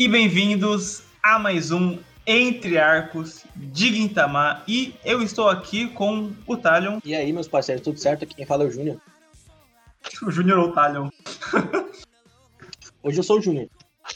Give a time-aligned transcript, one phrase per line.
[0.00, 4.64] E bem-vindos a mais um Entre Arcos de Guintamar.
[4.66, 7.00] E eu estou aqui com o Talion.
[7.04, 8.24] E aí, meus parceiros, tudo certo?
[8.24, 8.96] Aqui quem fala é o Júnior.
[10.26, 11.10] O Júnior ou o Talion?
[13.02, 13.68] Hoje eu sou o Júnior.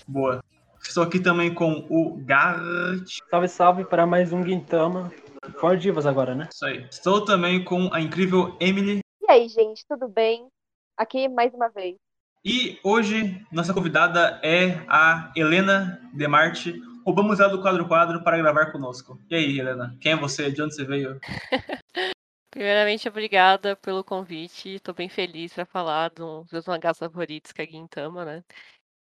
[0.09, 0.43] Boa.
[0.83, 3.19] Estou aqui também com o Gart.
[3.31, 5.13] Salve, salve para mais um Guintama.
[5.59, 6.49] For Divas agora, né?
[6.51, 6.87] Isso aí.
[6.91, 9.01] Estou também com a incrível Emily.
[9.21, 10.49] E aí, gente, tudo bem?
[10.97, 11.97] Aqui mais uma vez.
[12.45, 16.75] E hoje, nossa convidada é a Helena Demarte.
[17.05, 19.19] Roubamos ela do quadro quadro para gravar conosco.
[19.31, 19.97] E aí, Helena?
[20.01, 20.51] Quem é você?
[20.51, 21.19] De onde você veio?
[22.51, 24.77] Primeiramente, obrigada pelo convite.
[24.77, 28.45] Estou bem feliz para falar dos meus mangás favoritos, que é Gintama, né?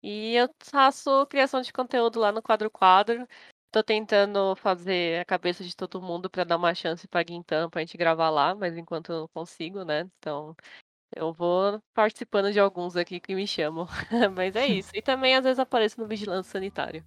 [0.02, 3.26] E eu faço criação de conteúdo lá no Quadro Quadro.
[3.70, 7.80] Tô tentando fazer a cabeça de todo mundo para dar uma chance pra Guintama pra
[7.82, 10.08] gente gravar lá, mas enquanto eu não consigo, né?
[10.18, 10.56] Então,
[11.14, 13.86] eu vou participando de alguns aqui que me chamam.
[14.34, 14.90] mas é isso.
[14.94, 17.04] E também às vezes apareço no Vigilância Sanitário.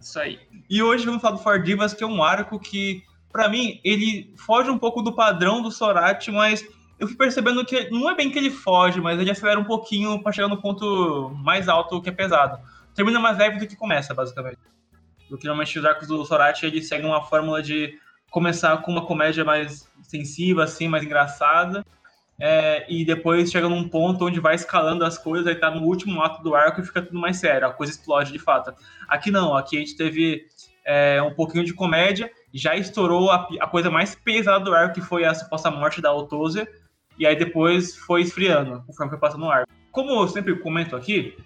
[0.00, 0.40] Isso aí.
[0.68, 4.34] E hoje vamos falar do For Divas, que é um arco que, pra mim, ele
[4.36, 6.64] foge um pouco do padrão do Sorati, mas
[6.98, 10.22] eu fui percebendo que não é bem que ele foge, mas ele acelera um pouquinho
[10.22, 12.58] para chegar no ponto mais alto que é pesado.
[12.94, 14.58] Termina mais leve do que começa, basicamente.
[15.28, 17.98] Porque normalmente os arcos do Sorati ele seguem uma fórmula de
[18.30, 21.84] começar com uma comédia mais sensível, assim, mais engraçada,
[22.44, 26.20] é, e depois chega num ponto onde vai escalando as coisas, aí tá no último
[26.20, 28.74] ato do arco e fica tudo mais sério, a coisa explode de fato.
[29.06, 30.48] Aqui não, aqui a gente teve
[30.84, 35.00] é, um pouquinho de comédia, já estourou a, a, coisa mais pesada do arco, que
[35.00, 36.66] foi a suposta morte da Autosia,
[37.16, 39.64] e aí depois foi esfriando, conforme foi passando no ar.
[39.92, 41.36] Como eu sempre comento aqui,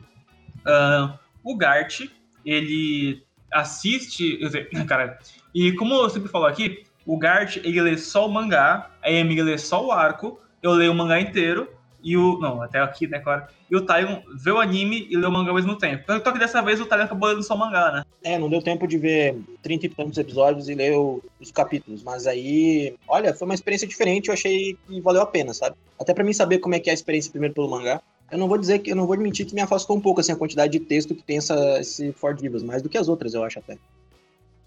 [0.60, 1.12] uh,
[1.44, 2.06] o Gart,
[2.42, 4.38] ele assiste.
[4.88, 5.18] Cara,
[5.54, 9.42] e como eu sempre falo aqui, o Gart, ele lê só o mangá, a Amy
[9.42, 11.68] lê só o arco, eu leio o mangá inteiro,
[12.06, 12.38] e o.
[12.38, 13.44] Não, até aqui, né, claro.
[13.68, 16.04] E o Taigon vê o anime e lê o mangá ao mesmo tempo.
[16.06, 18.04] Só que dessa vez o Taigon acabou lendo só o mangá, né?
[18.22, 20.96] É, não deu tempo de ver 30 e tantos episódios e ler
[21.40, 22.04] os capítulos.
[22.04, 25.74] Mas aí, olha, foi uma experiência diferente, eu achei que valeu a pena, sabe?
[25.98, 28.00] Até para mim saber como é que é a experiência primeiro pelo mangá.
[28.30, 30.30] Eu não vou dizer que eu não vou admitir que me afastou um pouco assim
[30.30, 33.34] a quantidade de texto que tem essa, esse Ford Divas, mais do que as outras,
[33.34, 33.76] eu acho até.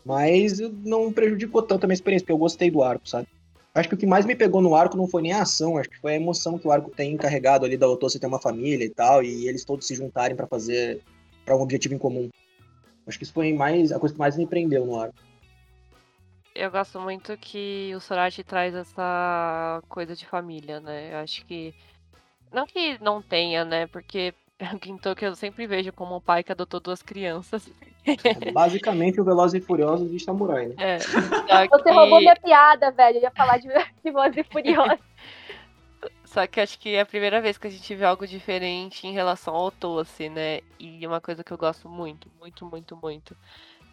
[0.05, 3.27] Mas não prejudicou tanto a minha experiência, porque eu gostei do arco, sabe?
[3.79, 5.89] Acho que o que mais me pegou no arco não foi nem a ação, acho
[5.89, 8.83] que foi a emoção que o arco tem encarregado ali da Otose ter uma família
[8.83, 11.01] e tal, e eles todos se juntarem para fazer
[11.45, 12.29] para um objetivo em comum.
[13.07, 15.15] Acho que isso foi mais a coisa que mais me prendeu no arco.
[16.53, 21.13] Eu gosto muito que o Sorachi traz essa coisa de família, né?
[21.13, 21.73] Eu acho que
[22.51, 23.87] não que não tenha, né?
[23.87, 24.33] Porque
[24.73, 27.69] o Gintoki eu sempre vejo como um pai que adotou duas crianças.
[28.05, 30.75] É basicamente o Velozes e Furiosos de Samurai, né?
[30.77, 30.97] É,
[31.69, 33.17] Você roubou minha piada, velho.
[33.17, 34.99] Eu ia falar de, de Velozes e Furiosos.
[36.23, 39.11] Só que acho que é a primeira vez que a gente vê algo diferente em
[39.11, 40.61] relação ao Tosse, né?
[40.79, 43.35] E uma coisa que eu gosto muito, muito, muito, muito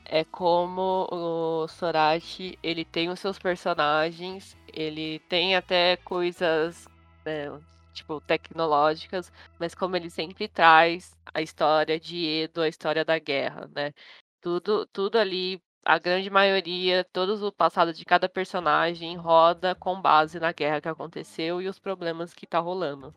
[0.08, 6.86] é como o Sorachi, ele tem os seus personagens, ele tem até coisas
[7.24, 7.50] né,
[7.96, 13.68] tipo, tecnológicas, mas como ele sempre traz a história de Edo, a história da guerra,
[13.74, 13.92] né?
[14.40, 20.38] Tudo, tudo ali, a grande maioria, todo o passado de cada personagem roda com base
[20.38, 23.14] na guerra que aconteceu e os problemas que tá rolando.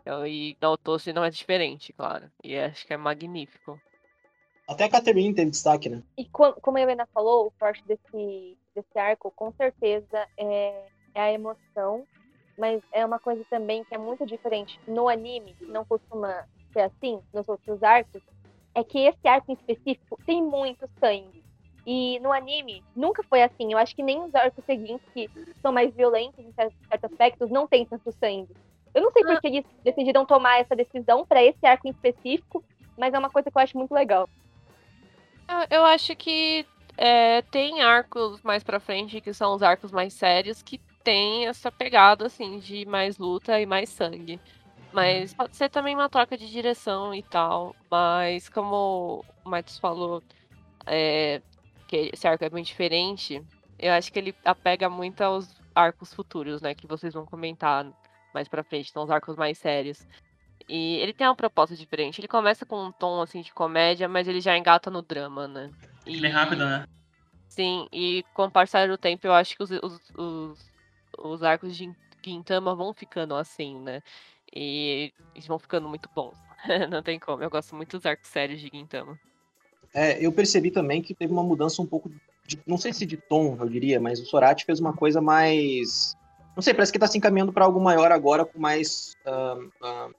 [0.00, 2.28] Então, e na Otose não é diferente, claro.
[2.42, 3.80] E acho que é magnífico.
[4.66, 6.02] Até a Catherine teve destaque, né?
[6.16, 11.32] E como a Helena falou, o forte desse, desse arco, com certeza, é, é a
[11.32, 12.06] emoção
[12.58, 16.80] mas é uma coisa também que é muito diferente no anime, que não costuma ser
[16.80, 18.22] assim nos outros arcos,
[18.74, 21.42] é que esse arco em específico tem muito sangue.
[21.86, 23.72] E no anime nunca foi assim.
[23.72, 25.28] Eu acho que nem os arcos seguintes, que
[25.60, 28.54] são mais violentos em certos aspectos, não tem tanto sangue.
[28.94, 32.62] Eu não sei por que eles decidiram tomar essa decisão para esse arco em específico,
[32.96, 34.28] mas é uma coisa que eu acho muito legal.
[35.70, 40.62] Eu acho que é, tem arcos mais pra frente, que são os arcos mais sérios,
[40.62, 44.40] que tem essa pegada, assim, de mais luta e mais sangue.
[44.92, 45.36] Mas uhum.
[45.38, 47.74] pode ser também uma troca de direção e tal.
[47.90, 50.22] Mas como o Matheus falou,
[50.86, 51.40] é,
[51.88, 53.42] que esse arco é bem diferente,
[53.78, 56.74] eu acho que ele apega muito aos arcos futuros, né?
[56.74, 57.86] Que vocês vão comentar
[58.34, 60.06] mais pra frente, são os arcos mais sérios.
[60.68, 62.20] E ele tem uma proposta diferente.
[62.20, 65.70] Ele começa com um tom assim de comédia, mas ele já engata no drama, né?
[66.06, 66.20] E...
[66.20, 66.86] Bem rápido, né?
[67.48, 70.71] Sim, e com o passar do tempo, eu acho que os, os, os
[71.18, 71.90] os arcos de
[72.24, 74.02] Gintama vão ficando assim, né?
[74.54, 76.36] E eles vão ficando muito bons.
[76.90, 79.18] Não tem como, eu gosto muito dos arcos sérios de Gintama.
[79.94, 82.10] É, eu percebi também que teve uma mudança um pouco,
[82.46, 86.16] de, não sei se de tom, eu diria, mas o Sorati fez uma coisa mais.
[86.56, 89.14] Não sei, parece que tá se encaminhando para algo maior agora, com mais.
[89.26, 90.14] Uh, uh,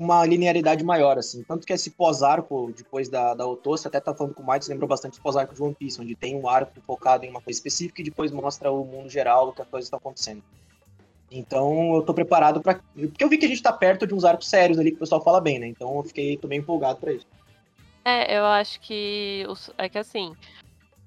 [0.00, 1.42] uma linearidade maior, assim.
[1.42, 4.88] Tanto que esse pós-arco, depois da, da Otossa, até tá falando com o Miles, lembrou
[4.88, 8.00] bastante o pós-arco de One Piece, onde tem um arco focado em uma coisa específica
[8.00, 10.42] e depois mostra o mundo geral, o que a coisa está acontecendo.
[11.30, 14.24] Então eu tô preparado para Porque eu vi que a gente tá perto de uns
[14.24, 15.66] arcos sérios ali que o pessoal fala bem, né?
[15.68, 17.26] Então eu fiquei tô bem empolgado pra isso.
[18.02, 19.44] É, eu acho que.
[19.76, 20.34] É que assim.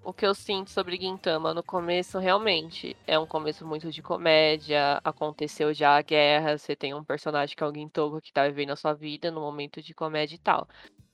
[0.04, 5.00] O que eu sinto sobre Gintama no começo, realmente, é um começo muito de comédia.
[5.02, 8.72] Aconteceu já a guerra, você tem um personagem que é o Gintogo que tá vivendo
[8.72, 10.68] a sua vida no momento de comédia e tal.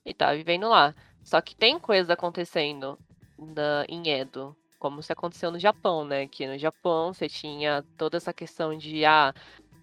[0.04, 0.96] E tá vivendo lá.
[1.24, 2.98] Só que tem coisas acontecendo
[3.38, 6.26] na, em Edo como se aconteceu no Japão, né?
[6.28, 9.34] Que no Japão você tinha toda essa questão de ah,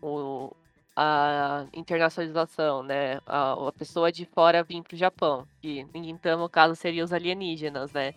[0.03, 0.51] o,
[0.97, 3.21] a internacionalização, né?
[3.27, 7.13] A, a pessoa de fora vir para o Japão, que então no caso seriam os
[7.13, 8.15] alienígenas, né?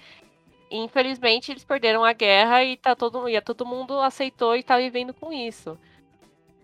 [0.72, 5.14] Infelizmente eles perderam a guerra e tá todo, e todo mundo aceitou e tá vivendo
[5.14, 5.78] com isso.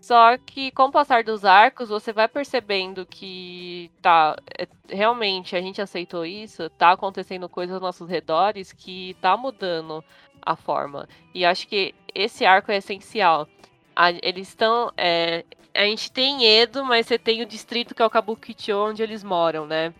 [0.00, 5.60] Só que com o passar dos arcos, você vai percebendo que tá, é, realmente a
[5.60, 10.04] gente aceitou isso, tá acontecendo coisas aos nossos redores que tá mudando
[10.40, 11.08] a forma.
[11.34, 13.48] E acho que esse arco é essencial.
[13.96, 14.92] A, eles estão.
[14.96, 15.44] É,
[15.74, 19.24] a gente tem Edo, mas você tem o distrito que é o Kabukicho, onde eles
[19.24, 19.92] moram, né?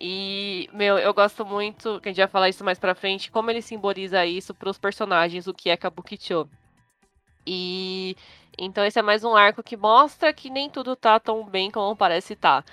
[0.00, 3.50] E, meu, eu gosto muito, que a gente vai falar isso mais pra frente, como
[3.50, 6.48] ele simboliza isso pros personagens, o que é Kabukicho.
[7.46, 8.16] E
[8.58, 11.96] então esse é mais um arco que mostra que nem tudo tá tão bem como
[11.96, 12.36] parece.
[12.36, 12.64] Tá.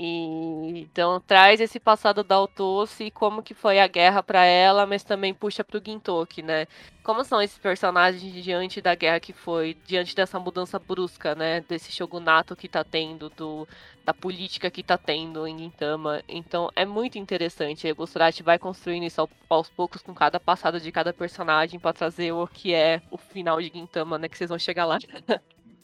[0.00, 4.86] E, então traz esse passado da Otoshi e como que foi a guerra para ela,
[4.86, 6.68] mas também puxa pro Gintoki, né?
[7.02, 11.62] Como são esses personagens diante da guerra que foi, diante dessa mudança brusca, né?
[11.62, 13.66] Desse shogunato que tá tendo, do,
[14.04, 16.22] da política que tá tendo em Gintama.
[16.28, 17.90] Então é muito interessante.
[17.90, 22.30] O Gosturati vai construindo isso aos poucos com cada passado de cada personagem para trazer
[22.30, 24.28] o que é o final de Gintama, né?
[24.28, 24.98] Que vocês vão chegar lá.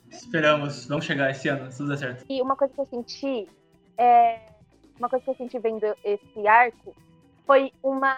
[0.08, 2.24] Esperamos, vamos chegar esse ano, se tudo der certo.
[2.28, 3.48] E uma coisa que eu senti
[3.96, 4.40] é,
[4.98, 6.94] uma coisa que eu senti vendo esse arco
[7.46, 8.16] foi uma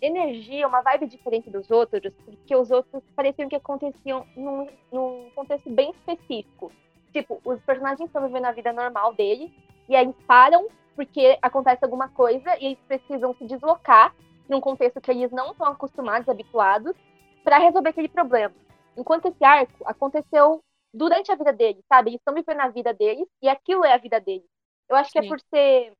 [0.00, 5.70] energia, uma vibe diferente dos outros, porque os outros pareciam que aconteciam num, num contexto
[5.70, 6.70] bem específico.
[7.12, 9.52] Tipo, os personagens estão vivendo a vida normal dele,
[9.88, 14.14] e aí param porque acontece alguma coisa e eles precisam se deslocar
[14.48, 16.96] num contexto que eles não estão acostumados, habituados,
[17.44, 18.54] para resolver aquele problema.
[18.96, 22.10] Enquanto esse arco aconteceu durante a vida deles, sabe?
[22.10, 24.46] Eles estão vivendo a vida deles e aquilo é a vida deles.
[24.88, 25.28] Eu acho que é Sim.
[25.28, 25.92] é por ser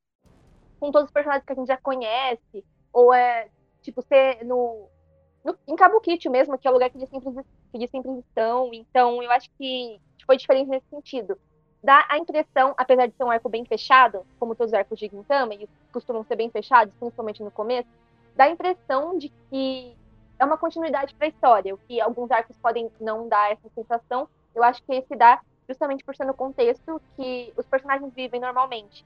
[0.78, 3.48] com todos os personagens que a gente já conhece, ou é,
[3.82, 4.88] tipo, ser no,
[5.44, 8.70] no em Kabukicho mesmo, que é o lugar que eles, sempre, que eles sempre estão.
[8.72, 11.38] Então, eu acho que foi diferente nesse sentido.
[11.82, 15.08] Dá a impressão, apesar de ser um arco bem fechado, como todos os arcos de
[15.08, 17.88] Gintama, e costumam ser bem fechados, principalmente no começo,
[18.34, 19.96] dá a impressão de que
[20.38, 24.28] é uma continuidade para a história, o que alguns arcos podem não dar essa sensação.
[24.54, 29.04] Eu acho que esse dá justamente por ser no contexto que os personagens vivem normalmente.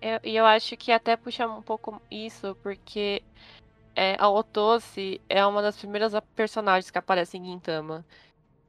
[0.00, 3.22] É, e eu, eu acho que até puxa um pouco isso, porque
[3.94, 8.04] é, a Otoshi é uma das primeiras personagens que aparece em Gintama.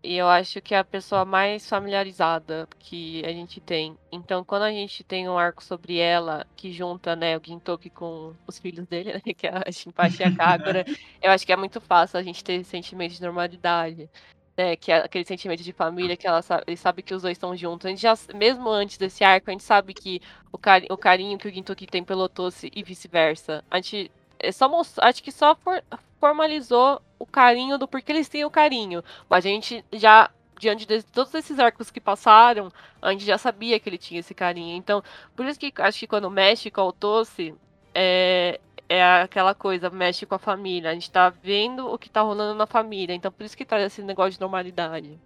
[0.04, 3.98] E eu acho que é a pessoa mais familiarizada que a gente tem.
[4.12, 8.34] Então, quando a gente tem um arco sobre ela, que junta né, o Gintoki com
[8.46, 10.84] os filhos dele, né, que é a Shinpachi e a Kagura,
[11.24, 14.10] eu acho que é muito fácil a gente ter esse sentimento de normalidade
[14.58, 17.56] né, que é aquele sentimento de família que ela sabe, sabe que os dois estão
[17.56, 17.86] juntos.
[17.86, 20.22] A gente já, mesmo antes desse arco, a gente sabe que
[20.52, 23.64] o, cari o carinho que o Gintoki tem pelo Otoshi e vice-versa.
[23.70, 25.84] A gente é só acho que só for
[26.20, 29.04] formalizou o carinho do porquê eles têm o carinho.
[29.30, 30.30] Mas a gente já
[30.60, 34.34] diante de todos esses arcos que passaram, a gente já sabia que ele tinha esse
[34.34, 34.78] carinho.
[34.78, 35.04] Então,
[35.36, 37.54] por isso que acho que quando mexe com o Otoshi,
[37.94, 38.60] é,
[38.96, 40.90] é aquela coisa, mexe com a família.
[40.90, 43.14] A gente tá vendo o que tá rolando na família.
[43.14, 45.20] Então por isso que traz esse negócio de normalidade.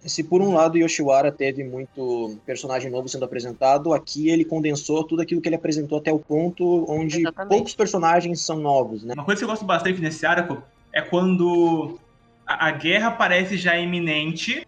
[0.00, 5.22] Se por um lado Yoshiwara teve muito personagem novo sendo apresentado, aqui ele condensou tudo
[5.22, 7.50] aquilo que ele apresentou até o ponto onde Exatamente.
[7.50, 9.14] poucos personagens são novos, né?
[9.14, 10.60] Uma coisa que eu gosto bastante nesse arco
[10.92, 12.00] é quando
[12.44, 14.66] a, a guerra parece já iminente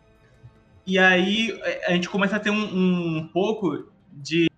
[0.86, 4.48] e aí a gente começa a ter um, um pouco de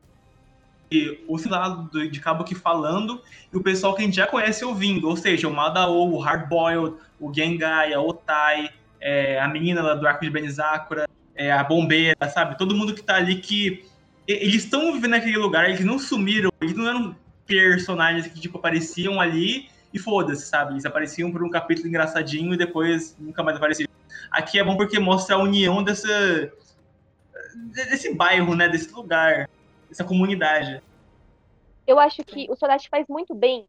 [1.27, 3.21] o lado de cabo aqui falando
[3.53, 6.97] e o pessoal que a gente já conhece ouvindo, ou seja, o Madao, o Hardboiled,
[7.21, 12.29] o Gengai, a Otai, é, a menina lá do arco de Benizakura, é, a bombeira,
[12.29, 12.57] sabe?
[12.59, 13.85] Todo mundo que tá ali que
[14.27, 19.21] eles estão vivendo naquele lugar, eles não sumiram, eles não eram personagens que tipo apareciam
[19.21, 20.73] ali e foda-se, sabe?
[20.73, 23.89] Eles apareciam por um capítulo engraçadinho e depois nunca mais apareciam.
[24.31, 26.53] Aqui é bom porque mostra a união dessa
[27.73, 29.49] desse bairro, né, desse lugar
[29.91, 30.83] essa comunidade.
[31.87, 33.69] Eu acho que o Sodashi faz muito bem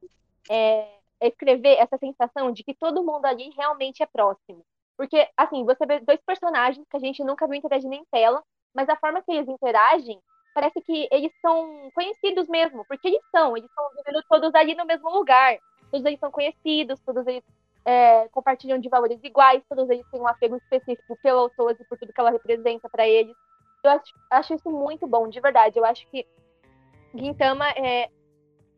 [0.49, 0.87] é,
[1.21, 4.65] escrever essa sensação de que todo mundo ali realmente é próximo.
[4.97, 8.43] Porque, assim, você vê dois personagens que a gente nunca viu interagindo em tela,
[8.73, 10.19] mas a forma que eles interagem
[10.53, 14.85] parece que eles são conhecidos mesmo, porque eles são, eles estão vivendo todos ali no
[14.85, 15.55] mesmo lugar.
[15.91, 17.43] Todos eles são conhecidos, todos eles
[17.85, 22.11] é, compartilham de valores iguais, todos eles têm um apego específico pela Otose, por tudo
[22.11, 23.35] que ela representa para eles.
[23.83, 25.77] Eu acho, acho, isso muito bom, de verdade.
[25.77, 26.25] Eu acho que
[27.17, 28.09] Gintama é,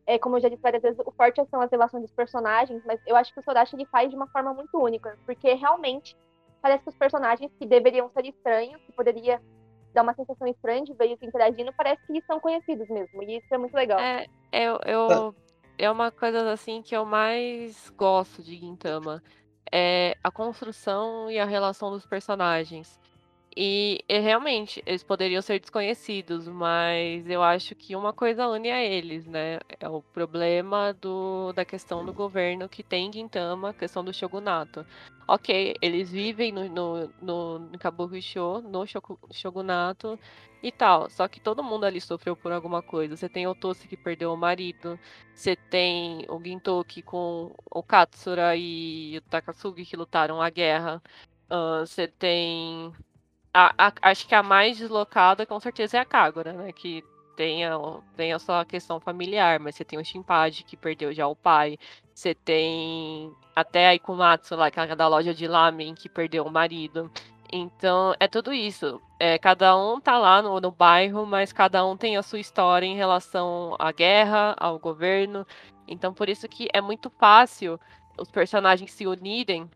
[0.06, 3.00] é, como eu já disse várias vezes, o forte são as relações dos personagens, mas
[3.06, 6.18] eu acho que o Sorachi ele faz de uma forma muito única, porque realmente
[6.62, 9.42] parece que os personagens que deveriam ser estranhos, que poderia
[9.94, 13.38] dar uma sensação estranha de ver eles interagindo, parece que eles são conhecidos mesmo, e
[13.38, 14.00] isso é muito legal.
[14.00, 15.36] É, eu, eu,
[15.78, 19.24] é uma coisa assim que eu mais gosto de Gintama.
[19.72, 23.00] É a construção e a relação dos personagens.
[23.56, 28.84] E, e, realmente, eles poderiam ser desconhecidos, mas eu acho que uma coisa une a
[28.84, 29.60] eles, né?
[29.80, 34.14] É o problema do, da questão do governo que tem em Gintama, a questão do
[34.14, 34.86] shogunato.
[35.28, 37.80] Ok, eles vivem no, no, no, no
[38.70, 40.20] no shogunato
[40.62, 43.16] e tal, só que todo mundo ali sofreu por alguma coisa.
[43.16, 45.00] Você tem o Tosi que perdeu o marido,
[45.34, 51.02] você tem o Gintoki com o Katsura e o Takasugi que lutaram a guerra.
[51.52, 52.94] Uh, você tem
[53.54, 56.72] a, a, acho que a mais deslocada com certeza é a Kagura, né?
[56.72, 57.04] Que
[57.36, 57.78] tem a,
[58.16, 61.78] tem a sua questão familiar, mas você tem o Shimpad que perdeu já o pai.
[62.14, 66.52] Você tem até a Ikumatsu lá, que é da loja de lamen, que perdeu o
[66.52, 67.10] marido.
[67.52, 69.02] Então, é tudo isso.
[69.20, 72.86] É, cada um tá lá no, no bairro, mas cada um tem a sua história
[72.86, 75.46] em relação à guerra, ao governo.
[75.88, 77.80] Então, por isso que é muito fácil
[78.18, 79.70] os personagens se unirem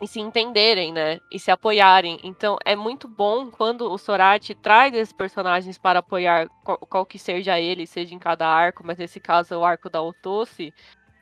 [0.00, 1.18] e se entenderem, né?
[1.30, 2.18] E se apoiarem.
[2.22, 7.18] Então é muito bom quando o Sorati traz esses personagens para apoiar qual, qual, que
[7.18, 10.72] seja ele, seja em cada arco, mas nesse caso é o arco da Otosse,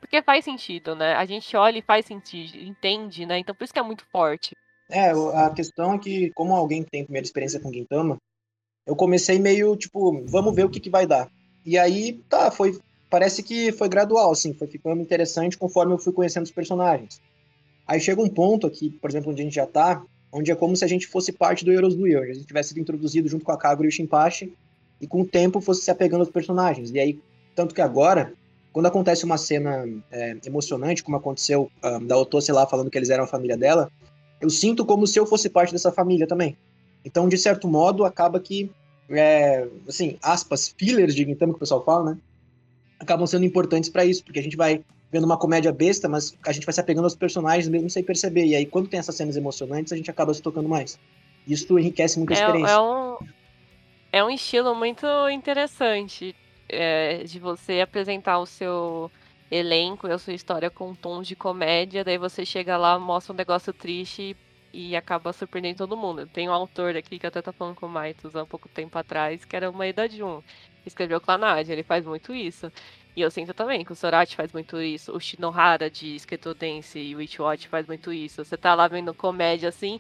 [0.00, 1.14] porque faz sentido, né?
[1.14, 3.38] A gente olha e faz sentido, entende, né?
[3.38, 4.54] Então por isso que é muito forte.
[4.88, 8.18] É, a questão é que, como alguém que tem primeira experiência com Gintama,
[8.87, 11.28] eu comecei meio tipo, vamos ver o que, que vai dar.
[11.64, 12.78] E aí, tá, foi.
[13.11, 17.21] Parece que foi gradual, assim, foi ficando interessante conforme eu fui conhecendo os personagens.
[17.87, 20.02] Aí chega um ponto aqui, por exemplo, onde a gente já tá,
[20.33, 22.71] onde é como se a gente fosse parte do Heroes do Year, a gente tivesse
[22.71, 24.52] sido introduzido junto com a Kagura e o Shinpachi,
[25.00, 26.90] e com o tempo fosse se apegando aos personagens.
[26.90, 27.21] E aí,
[27.55, 28.33] tanto que agora,
[28.73, 32.99] quando acontece uma cena é, emocionante, como aconteceu um, ah, da Otose lá falando que
[32.99, 33.90] eles eram a família dela,
[34.40, 36.57] eu sinto como se eu fosse parte dessa família também.
[37.05, 38.71] Então, de certo modo, acaba que,
[39.09, 42.19] é, assim, aspas, fillers de Gintama que o pessoal fala, né?
[42.99, 44.83] Acabam sendo importantes para isso, porque a gente vai
[45.16, 48.44] vendo uma comédia besta, mas a gente vai se apegando aos personagens mesmo sem perceber.
[48.44, 50.99] E aí, quando tem essas cenas emocionantes, a gente acaba se tocando mais.
[51.49, 52.73] Isso enriquece muito a é, experiência.
[52.75, 53.16] É um,
[54.12, 56.37] é um estilo muito interessante
[56.68, 59.11] é, de você apresentar o seu
[59.50, 63.37] elenco e a sua história com tons de comédia, daí você chega lá, mostra um
[63.37, 64.37] negócio triste
[64.73, 66.26] e acaba surpreendendo todo mundo.
[66.26, 68.99] Tem um autor aqui que até tá falando com o Maitos há um pouco tempo
[68.99, 70.42] atrás, que era uma Ida Jun,
[70.85, 72.70] escreveu Clanad, ele faz muito isso.
[73.16, 76.99] E eu sinto também que o Sorachi faz muito isso, o Shinohara de Sketo Dance
[76.99, 78.44] e o Witchwatch faz muito isso.
[78.44, 79.99] Você tá lá vendo comédia assim,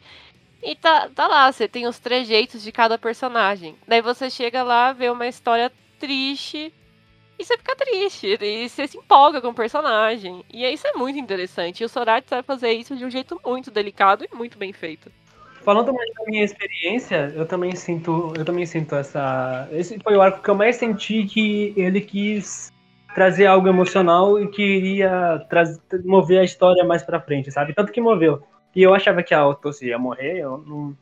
[0.62, 3.74] e tá, tá lá, você tem os trejeitos de cada personagem.
[3.88, 6.70] Daí você chega lá, vê uma história triste,
[7.38, 10.44] e você fica triste, e você se empolga com o personagem.
[10.52, 11.82] E isso é muito interessante.
[11.82, 15.10] E o Sorachi sabe fazer isso de um jeito muito delicado e muito bem feito.
[15.62, 19.68] Falando mais da minha experiência, eu também sinto, eu também sinto essa.
[19.72, 22.72] Esse foi o arco que eu mais senti que ele quis
[23.16, 27.72] trazer algo emocional e que iria trazer, mover a história mais pra frente, sabe?
[27.72, 28.42] Tanto que moveu.
[28.74, 30.94] E eu achava que a Otossi ia morrer, eu não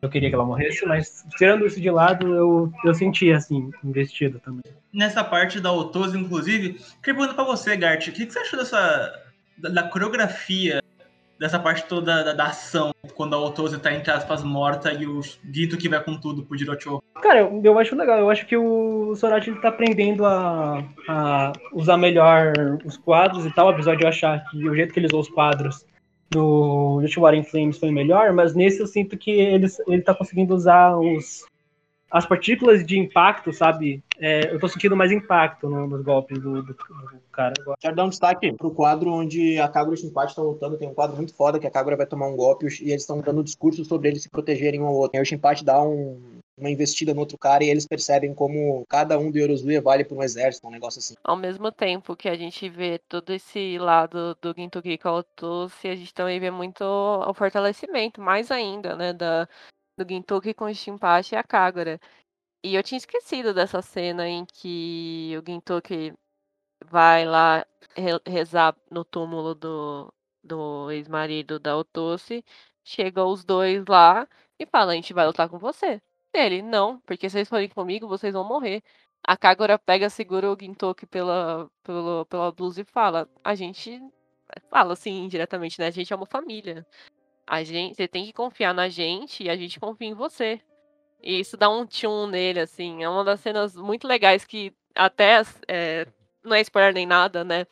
[0.00, 4.38] eu queria que ela morresse, mas tirando isso de lado, eu, eu senti, assim, investido
[4.38, 4.62] também.
[4.92, 8.60] Nessa parte da Otose, inclusive, queria perguntar pra você, Gart, o que, que você achou
[8.60, 9.20] dessa,
[9.58, 10.80] da, da coreografia
[11.38, 15.20] dessa parte toda da, da, ação, quando a Otose tá, entre aspas, morta e o
[15.44, 17.02] dito que vai com tudo pro Jirocho.
[17.20, 18.18] Cara, eu, eu acho legal.
[18.18, 22.52] Eu acho que o Sorachi tá aprendendo a, a, usar melhor
[22.84, 23.68] os quadros e tal.
[23.68, 25.84] Apesar de eu achar que o jeito que ele usou os quadros
[26.34, 30.96] no Yoshiwara Flames foi melhor, mas nesse eu sinto que ele, ele tá conseguindo usar
[30.96, 31.44] os,
[32.16, 34.02] as partículas de impacto, sabe?
[34.18, 37.52] É, eu tô sentindo mais impacto no, nos golpes do, do, do cara.
[37.60, 37.76] Agora.
[37.78, 40.78] Quero dar um destaque pro quadro onde a Kagura e o Shinpachi estão lutando.
[40.78, 43.20] Tem um quadro muito foda que a Kagura vai tomar um golpe e eles estão
[43.20, 45.16] dando um discurso sobre eles se protegerem um ao outro.
[45.16, 48.86] E aí o Shinpachi dá um, uma investida no outro cara e eles percebem como
[48.88, 51.14] cada um do Yorozuya vale por um exército, um negócio assim.
[51.22, 56.14] Ao mesmo tempo que a gente vê todo esse lado do Gintoki Kaotoshi, a gente
[56.14, 59.46] também vê muito o fortalecimento, mais ainda, né, da,
[59.96, 62.00] do Gintoki com o Shinpachi e a Kagura.
[62.62, 66.14] E eu tinha esquecido dessa cena em que o Gintoki
[66.84, 67.66] vai lá
[68.26, 70.12] rezar no túmulo do,
[70.44, 72.44] do ex-marido da Otoshi.
[72.84, 76.02] Chega os dois lá e fala: A gente vai lutar com você.
[76.32, 76.62] dele.
[76.62, 78.82] Não, porque se vocês forem comigo, vocês vão morrer.
[79.24, 84.00] A Kagura pega, segura o Gintoki pela, pela, pela blusa e fala: A gente.
[84.70, 85.88] Fala assim, diretamente, né?
[85.88, 86.86] A gente é uma família.
[87.46, 90.60] A gente, você tem que confiar na gente e a gente confia em você.
[91.22, 93.02] E isso dá um tchum nele, assim.
[93.02, 96.06] É uma das cenas muito legais que até é,
[96.44, 97.66] não é spoiler nem nada, né?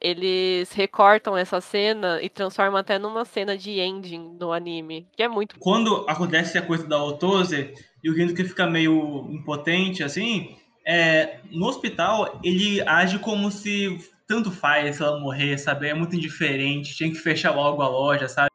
[0.00, 5.28] Eles recortam essa cena e transformam até numa cena de ending no anime, que é
[5.28, 5.58] muito.
[5.58, 10.56] Quando acontece a coisa da Otose e o Gintoki fica meio impotente, assim,
[10.86, 15.88] é, no hospital ele age como se tanto faz ela morrer, sabe?
[15.88, 18.49] É muito indiferente, tinha que fechar logo a loja, sabe?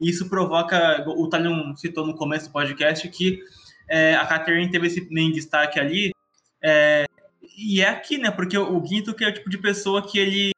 [0.00, 3.40] Isso provoca, o Talion citou no começo do podcast que
[3.88, 6.12] é, a Catherine teve esse main destaque ali,
[6.62, 7.04] é,
[7.56, 8.30] e é aqui, né?
[8.30, 10.52] Porque o Guinto que é o tipo de pessoa que ele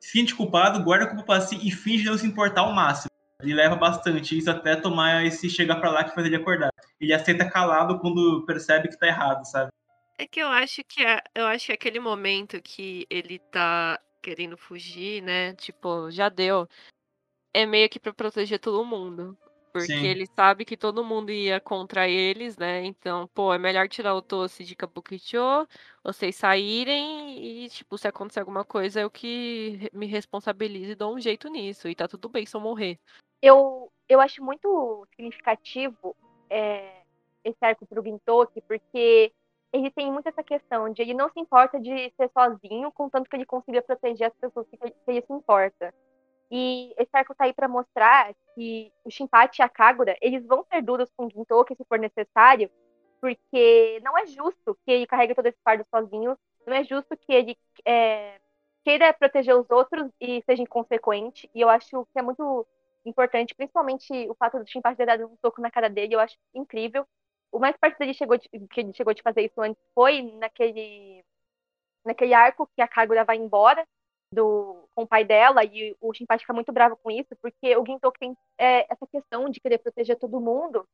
[0.00, 3.10] se sente culpado, guarda a culpa pra si e finge não se importar ao máximo.
[3.42, 6.70] Ele leva bastante isso até tomar esse chegar para lá que faz ele acordar.
[7.00, 9.70] Ele aceita calado quando percebe que tá errado, sabe?
[10.18, 14.56] É que eu acho que é, eu acho que aquele momento que ele tá querendo
[14.56, 15.52] fugir, né?
[15.54, 16.66] Tipo, já deu.
[17.56, 19.34] É meio que para proteger todo mundo.
[19.72, 20.04] Porque Sim.
[20.04, 22.84] ele sabe que todo mundo ia contra eles, né?
[22.84, 25.66] Então, pô, é melhor tirar o Tosse de Kabukicho,
[26.04, 31.18] vocês saírem e, tipo, se acontecer alguma coisa, eu que me responsabilizo e dou um
[31.18, 31.88] jeito nisso.
[31.88, 32.98] E tá tudo bem se eu morrer.
[33.40, 36.14] Eu, eu acho muito significativo
[36.50, 36.92] é,
[37.42, 39.32] esse arco pro Gintoki, porque
[39.72, 43.36] ele tem muito essa questão de ele não se importa de ser sozinho, contanto que
[43.36, 45.94] ele consiga proteger as pessoas que ele se importa.
[46.50, 50.64] E esse arco tá aí para mostrar que o Shinpachi e a Kagura, eles vão
[50.64, 52.70] ser duros com o Gintoki se for necessário,
[53.20, 57.32] porque não é justo que ele carregue todo esse fardo sozinho, não é justo que
[57.32, 58.38] ele é,
[58.84, 62.66] queira proteger os outros e seja inconsequente, e eu acho que é muito
[63.04, 66.36] importante, principalmente o fato do Shinpachi ter dado um soco na cara dele, eu acho
[66.54, 67.06] incrível,
[67.52, 71.24] o mais perto dele chegou de, que ele chegou de fazer isso antes foi naquele
[72.04, 73.86] naquele arco que a Kagura vai embora
[74.36, 77.84] do com o pai dela e o Shinpachi fica muito bravo com isso porque o
[77.84, 80.86] Gintoki tem é, essa questão de querer proteger todo mundo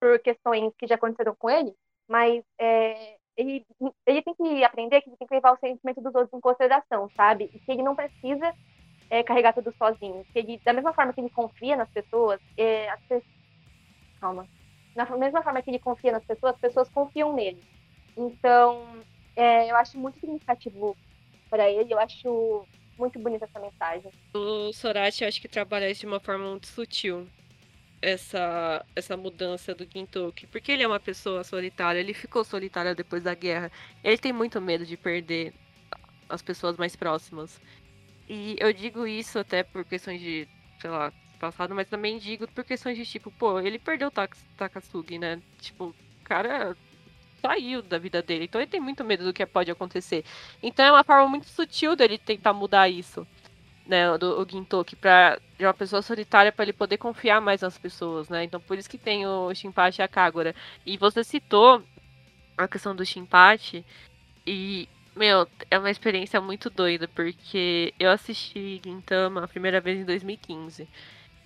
[0.00, 1.74] por questões que já aconteceram com ele,
[2.08, 3.64] mas é, ele,
[4.06, 7.08] ele tem que aprender que ele tem que levar o sentimento dos outros em consideração,
[7.16, 7.50] sabe?
[7.54, 8.54] E que ele não precisa
[9.08, 10.24] é, carregar tudo sozinho.
[10.32, 13.24] Que ele, da mesma forma que ele confia nas pessoas, é, as pessoas...
[14.20, 14.46] calma
[14.96, 17.62] da mesma forma que ele confia nas pessoas, as pessoas confiam nele.
[18.16, 18.82] Então,
[19.36, 20.96] é, eu acho muito significativo
[21.50, 22.66] para ele, eu acho
[22.98, 24.10] muito bonita essa mensagem.
[24.34, 27.28] O Sorati, acho que trabalha isso de uma forma muito sutil.
[28.02, 33.22] Essa, essa mudança do Gintoki, porque ele é uma pessoa solitária, ele ficou solitário depois
[33.22, 33.72] da guerra.
[34.04, 35.54] Ele tem muito medo de perder
[36.28, 37.60] as pessoas mais próximas.
[38.28, 40.46] E eu digo isso até por questões de,
[40.80, 44.12] sei lá, passado, mas também digo por questões de tipo, pô, ele perdeu o
[44.56, 45.40] Takasugi, né?
[45.60, 46.76] Tipo, cara
[47.40, 50.24] saiu da vida dele, então ele tem muito medo do que pode acontecer.
[50.62, 53.26] Então é uma forma muito sutil dele tentar mudar isso,
[53.86, 57.78] né, do o Gintoki, pra, de uma pessoa solitária para ele poder confiar mais nas
[57.78, 58.44] pessoas, né?
[58.44, 60.54] Então por isso que tem o Shinpachi e a Kagura.
[60.84, 61.82] E você citou
[62.56, 63.84] a questão do Shinpachi,
[64.46, 70.04] e meu, é uma experiência muito doida, porque eu assisti Gintama a primeira vez em
[70.04, 70.86] 2015.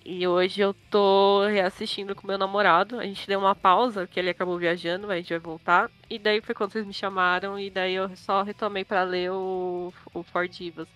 [0.03, 2.99] E hoje eu tô reassistindo com meu namorado.
[2.99, 5.91] A gente deu uma pausa, porque ele acabou viajando, a gente vai voltar.
[6.09, 9.93] E daí foi quando vocês me chamaram, e daí eu só retomei para ler o,
[10.13, 10.87] o Ford Divas.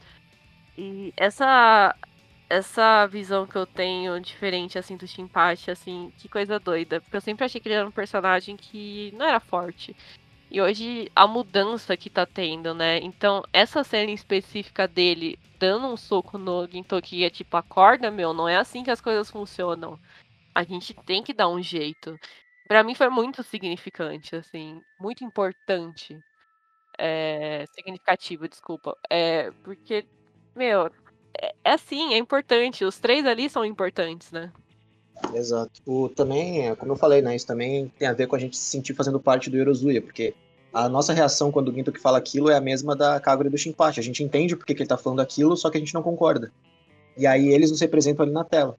[0.78, 1.96] E essa
[2.50, 7.02] essa visão que eu tenho diferente assim do Shinpachi, assim, que coisa doida.
[7.02, 9.96] Porque eu sempre achei que ele era um personagem que não era forte.
[10.56, 13.00] E hoje a mudança que tá tendo, né?
[13.00, 18.48] Então, essa cena específica dele dando um soco no Gintoki é tipo, acorda, meu, não
[18.48, 20.00] é assim que as coisas funcionam.
[20.56, 22.18] A gente tem que dar um jeito.
[22.70, 26.18] Para mim foi muito significante, assim, muito importante.
[26.98, 28.98] É, significativo, desculpa.
[29.10, 30.06] É, porque,
[30.56, 30.90] meu,
[31.38, 32.86] é, é assim, é importante.
[32.86, 34.54] Os três ali são importantes, né?
[35.34, 35.82] Exato.
[35.86, 37.36] O, também, como eu falei, né?
[37.36, 40.34] Isso também tem a ver com a gente se sentir fazendo parte do Eurozuya, porque
[40.76, 43.52] a nossa reação quando o Ginto que fala aquilo é a mesma da Kagura e
[43.52, 44.02] do Shinpachi.
[44.02, 46.52] A gente entende porque que ele tá falando aquilo, só que a gente não concorda.
[47.18, 48.76] E aí eles nos representam ali na tela.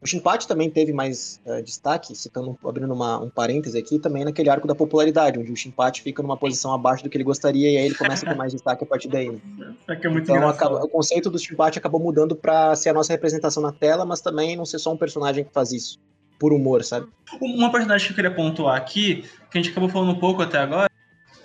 [0.00, 4.48] O Shinpachi também teve mais uh, destaque, citando, abrindo uma, um parêntese aqui, também naquele
[4.48, 7.76] arco da popularidade, onde o Shinpachi fica numa posição abaixo do que ele gostaria e
[7.76, 9.28] aí ele começa a ter mais destaque a partir daí.
[9.30, 9.74] Né?
[9.88, 13.60] É é então acaba, o conceito do Shinpachi acabou mudando para ser a nossa representação
[13.60, 15.98] na tela, mas também não ser só um personagem que faz isso
[16.38, 17.06] por humor, sabe?
[17.38, 20.56] Uma personagem que eu queria pontuar aqui, que a gente acabou falando um pouco até
[20.56, 20.89] agora,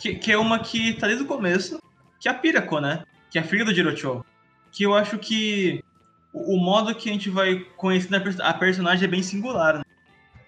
[0.06, 1.80] que, que é uma que tá desde o começo,
[2.20, 3.04] que é a Pirako, né?
[3.30, 4.24] Que é a filha do Jirocho.
[4.72, 5.84] Que eu acho que
[6.32, 9.84] o, o modo que a gente vai conhecendo a, a personagem é bem singular, né?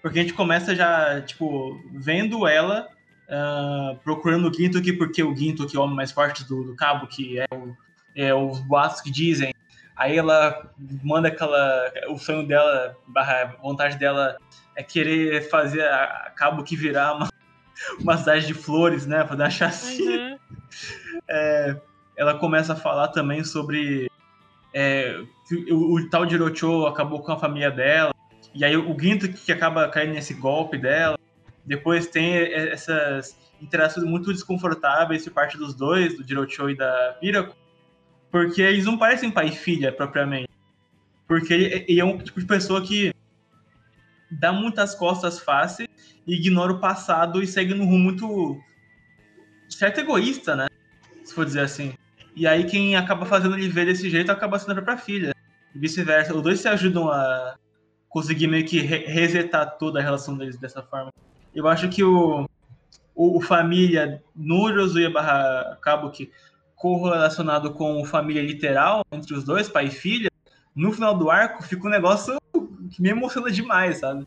[0.00, 2.86] Porque a gente começa já, tipo, vendo ela
[3.28, 7.08] uh, procurando o Gintoki, porque o Gintoki é o homem mais forte do, do cabo,
[7.08, 7.76] que é, o,
[8.14, 9.52] é os boatos que dizem.
[9.96, 11.92] Aí ela manda aquela.
[12.10, 14.36] O sonho dela, barra vontade dela
[14.76, 17.28] é querer fazer a, a cabo que virar uma,
[18.00, 19.26] uma cidade de flores, né?
[19.26, 20.38] Fazer uma chacina.
[20.50, 21.20] Uhum.
[21.28, 21.76] É,
[22.16, 24.10] ela começa a falar também sobre
[24.74, 25.20] é,
[25.70, 28.14] o, o, tal de Hirocho acabou com a família dela.
[28.54, 31.18] E aí o Ginto que acaba caindo nesse golpe dela.
[31.64, 37.54] Depois tem essas interações muito desconfortáveis por parte dos dois, do Jirocho e da Pirako,
[38.30, 40.48] porque eles não parecem pai e filha propriamente.
[41.26, 43.12] Porque ele, ele é um tipo de pessoa que
[44.30, 45.88] dá muitas costas fáceis,
[46.26, 48.60] ignora o passado e segue num rumo muito
[49.68, 50.66] certo egoísta, né?
[51.24, 51.94] Se for dizer assim.
[52.34, 55.34] E aí quem acaba fazendo ele ver desse jeito acaba sendo a própria filha.
[55.74, 56.34] E vice-versa.
[56.34, 57.56] Os dois se ajudam a
[58.08, 61.12] conseguir meio que re resetar toda a relação deles dessa forma.
[61.54, 62.48] Eu acho que o,
[63.14, 66.30] o, o família no Josué barra Kabuki
[66.76, 70.30] correlacionado com família literal entre os dois, pai e filha,
[70.74, 72.38] no final do arco fica um negócio
[72.88, 74.26] que me emociona demais, sabe?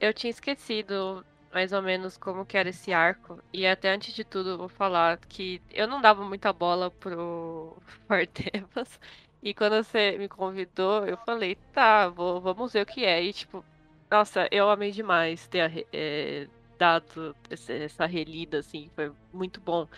[0.00, 3.42] Eu tinha esquecido mais ou menos como que era esse arco.
[3.52, 9.00] E até antes de tudo, vou falar que eu não dava muita bola pro Fortevas.
[9.42, 13.22] E quando você me convidou, eu falei, tá, vou, vamos ver o que é.
[13.22, 13.64] E tipo,
[14.10, 19.88] nossa, eu amei demais ter é, dado essa relida, assim, foi muito bom.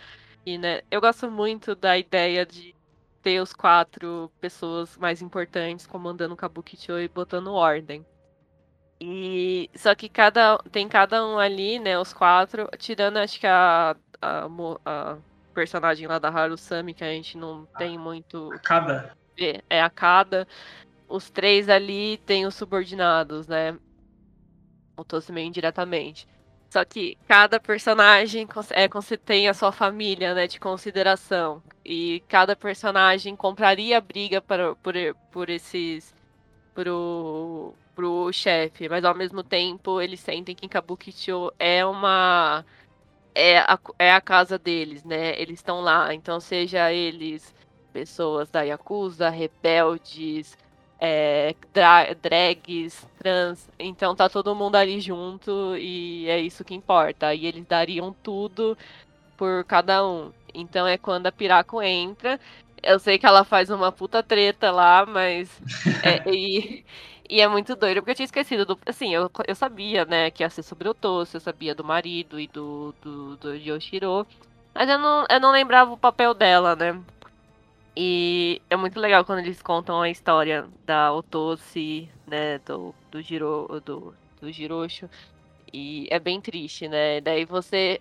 [0.45, 2.75] E, né, eu gosto muito da ideia de
[3.21, 8.05] ter os quatro pessoas mais importantes comandando o Kabukicho e botando ordem.
[8.99, 13.95] E só que cada tem cada um ali, né, os quatro, tirando acho que a,
[14.21, 14.47] a,
[14.85, 15.17] a
[15.53, 20.47] personagem lá da Harusami que a gente não tem muito cada é, é a cada
[21.11, 23.77] os três ali tem os subordinados, né?
[24.97, 26.27] Montou-se meio indiretamente.
[26.71, 31.61] Só que cada personagem é, tem a sua família, né, de consideração.
[31.83, 34.93] E cada personagem compraria briga para, por,
[35.31, 36.15] por esses.
[36.73, 38.87] pro, pro chefe.
[38.87, 42.65] Mas ao mesmo tempo eles sentem que Kabukicho é uma.
[43.35, 45.39] É a, é a casa deles, né?
[45.41, 46.13] Eles estão lá.
[46.13, 47.53] Então, seja eles
[47.91, 50.57] pessoas da Yakuza, rebeldes,
[51.03, 57.33] é, dra drags, trans, então tá todo mundo ali junto e é isso que importa.
[57.33, 58.77] E eles dariam tudo
[59.35, 60.31] por cada um.
[60.53, 62.39] Então é quando a Piraco entra.
[62.83, 65.49] Eu sei que ela faz uma puta treta lá, mas.
[66.03, 66.85] é, e,
[67.27, 68.79] e, é muito doido, porque eu tinha esquecido do.
[68.85, 72.39] Assim, eu, eu sabia, né, que ia ser sobre o Tosso, eu sabia do marido
[72.39, 74.27] e do, do, do Yoshiro.
[74.73, 76.99] Mas eu não, eu não lembrava o papel dela, né?
[77.95, 83.81] E é muito legal quando eles contam a história da Otoshi, né, do, do, Giro,
[83.85, 85.09] do, do Girosho.
[85.73, 87.21] E é bem triste, né?
[87.21, 87.99] Daí você.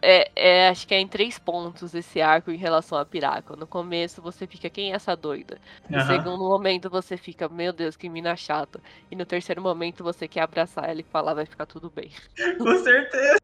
[0.00, 3.54] É, é, acho que é em três pontos esse arco em relação a Piraco.
[3.54, 5.58] No começo você fica, quem é essa doida?
[5.90, 6.06] No uhum.
[6.06, 8.80] segundo momento você fica, meu Deus, que mina chata.
[9.10, 12.10] E no terceiro momento você quer abraçar ela e falar, vai ficar tudo bem.
[12.56, 13.38] Com certeza.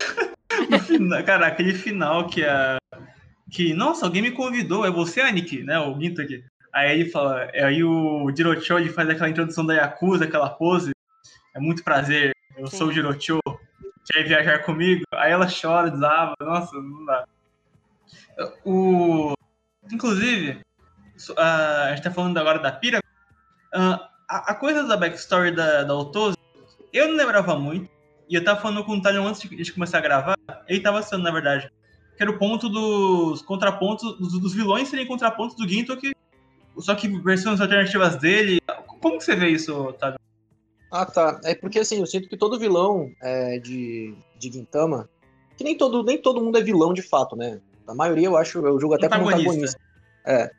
[1.26, 2.77] Cara, aquele final que a
[3.50, 5.78] que, nossa, alguém me convidou, é você, Anik, né?
[5.78, 6.44] O Ginto aqui.
[6.72, 10.92] Aí ele fala, aí o Jirocho ele faz aquela introdução da Yakuza, aquela pose.
[11.54, 12.76] É muito prazer, eu Sim.
[12.76, 13.40] sou o Jirocho,
[14.04, 15.02] quer viajar comigo?
[15.14, 17.24] Aí ela chora, desaba, nossa, não dá.
[18.64, 19.32] O...
[19.90, 20.60] Inclusive,
[21.36, 23.00] a gente tá falando agora da Pira.
[24.28, 26.36] A coisa da backstory da, da Otoso,
[26.92, 27.90] eu não lembrava muito.
[28.28, 30.36] E eu tava falando com o Talion antes de começar a gravar.
[30.68, 31.72] Ele tava sendo, na verdade
[32.18, 36.12] que era o ponto dos contrapontos, dos, dos vilões serem contrapontos do Gintoki,
[36.76, 38.60] só que versões alternativas dele.
[39.00, 40.18] Como que você vê isso, Otávio?
[40.90, 41.40] Ah, tá.
[41.44, 45.08] É porque assim, eu sinto que todo vilão é, de, de Gintama,
[45.56, 47.60] que nem todo, nem todo mundo é vilão de fato, né?
[47.86, 49.78] A maioria eu acho, eu julgo até como antagonista.
[50.26, 50.50] É.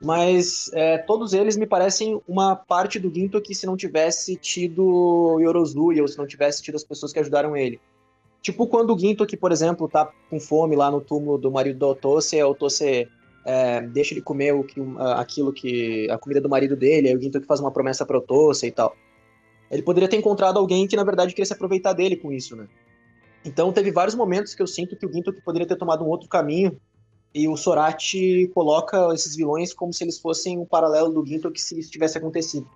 [0.00, 5.38] Mas é, todos eles me parecem uma parte do Ginto que se não tivesse tido
[5.40, 7.80] Yorozuya ou se não tivesse tido as pessoas que ajudaram ele.
[8.42, 11.78] Tipo quando o Ginto, que, por exemplo, tá com fome lá no túmulo do marido
[11.78, 13.08] do Otose, o Otose
[13.46, 14.80] é, deixa ele comer o que,
[15.16, 16.10] aquilo que.
[16.10, 18.72] a comida do marido dele, aí o Ginto que faz uma promessa pro Otose e
[18.72, 18.96] tal.
[19.70, 22.66] Ele poderia ter encontrado alguém que, na verdade, queria se aproveitar dele com isso, né?
[23.44, 26.28] Então teve vários momentos que eu sinto que o Ginto poderia ter tomado um outro
[26.28, 26.78] caminho
[27.34, 31.60] e o Sorati coloca esses vilões como se eles fossem um paralelo do Ginto que
[31.60, 32.68] se isso tivesse acontecido.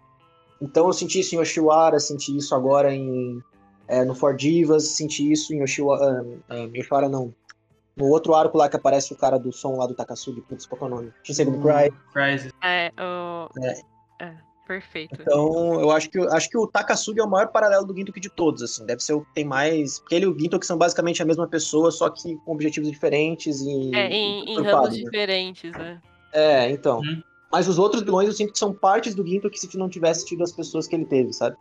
[0.61, 3.43] Então eu senti isso em Oshiwara, senti isso agora em
[3.89, 7.35] é, no Ford Divas, senti isso em Yoshiwara, uh, uh, Yoshiwara não.
[7.97, 10.83] No outro arco lá que aparece o cara do som lá do Takasugi, putz, qual
[10.83, 11.13] é o nome?
[11.23, 11.91] Shinsei hum, Cry.
[12.13, 12.53] Crisis.
[12.63, 13.49] É, o...
[13.63, 13.81] É.
[14.25, 14.47] é.
[14.67, 15.17] Perfeito.
[15.19, 18.29] Então, eu acho que, acho que o Takasugi é o maior paralelo do Gintoki de
[18.29, 18.85] todos, assim.
[18.85, 20.01] Deve ser o que tem mais...
[20.01, 23.61] Porque ele e o Gintoki são basicamente a mesma pessoa, só que com objetivos diferentes
[23.61, 23.95] e...
[23.95, 25.05] É, em, em ramos né?
[25.05, 26.03] diferentes, né?
[26.35, 26.99] É, então.
[26.99, 27.23] Uhum.
[27.51, 30.43] Mas os outros vilões eu sinto que são partes do Gintoki se não tivesse tido
[30.43, 31.57] as pessoas que ele teve, sabe?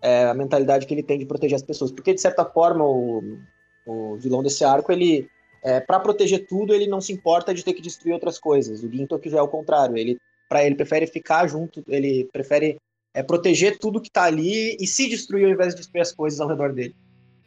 [0.00, 1.90] É, a mentalidade que ele tem de proteger as pessoas.
[1.90, 3.38] Porque, de certa forma, o,
[3.86, 5.28] o vilão desse arco, ele...
[5.60, 8.84] É, para proteger tudo, ele não se importa de ter que destruir outras coisas.
[8.84, 9.96] O Gintoki já é o contrário.
[9.98, 10.16] Ele,
[10.48, 12.78] pra, ele prefere ficar junto, ele prefere
[13.12, 16.40] é, proteger tudo que tá ali e se destruir ao invés de destruir as coisas
[16.40, 16.94] ao redor dele.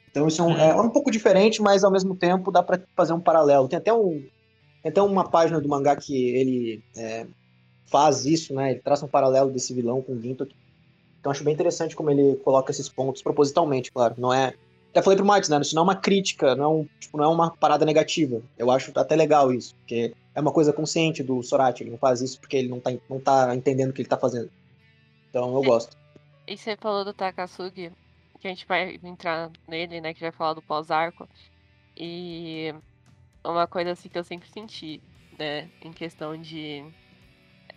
[0.09, 3.13] Então isso é um, é um pouco diferente, mas ao mesmo tempo dá para fazer
[3.13, 3.69] um paralelo.
[3.69, 4.27] Tem até, um,
[4.83, 7.25] tem até uma página do mangá que ele é,
[7.89, 8.71] faz isso, né?
[8.71, 10.53] Ele traça um paralelo desse vilão com o Gintoki.
[11.21, 14.15] Então acho bem interessante como ele coloca esses pontos propositalmente, claro.
[14.17, 14.55] Não é.
[14.89, 15.61] Até falei pro Matos, né?
[15.61, 18.41] Isso não é uma crítica, não é, um, tipo, não é uma parada negativa.
[18.57, 21.83] Eu acho até legal isso, porque é uma coisa consciente do Sorati.
[21.83, 24.17] Ele não faz isso porque ele não tá, não tá entendendo o que ele tá
[24.17, 24.51] fazendo.
[25.29, 25.95] Então eu gosto.
[26.47, 27.91] E você falou do Takasugi,
[28.39, 30.13] que a gente vai entrar nele, né?
[30.13, 31.29] Que vai falar do pós-arco.
[31.95, 32.73] E
[33.45, 35.01] uma coisa assim que eu sempre senti,
[35.37, 35.69] né?
[35.81, 36.83] Em questão de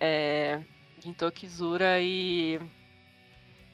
[0.01, 0.61] é,
[2.01, 2.59] e,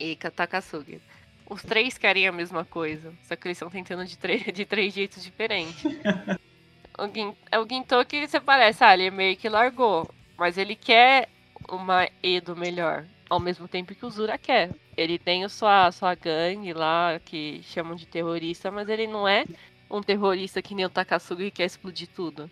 [0.01, 1.01] e Takasugi.
[1.49, 4.95] Os três querem a mesma coisa, só que eles estão tentando de, três de três
[4.95, 5.85] jeitos diferentes.
[6.99, 10.09] o, Gin, o Gintoki, você parece, ah, ele meio que largou,
[10.39, 11.29] mas ele quer
[11.69, 14.71] uma Edo melhor, ao mesmo tempo que o Zura quer.
[14.97, 19.45] Ele tem a sua, sua gangue lá, que chamam de terrorista, mas ele não é
[19.91, 22.51] um terrorista que nem o Takasugi que quer explodir tudo.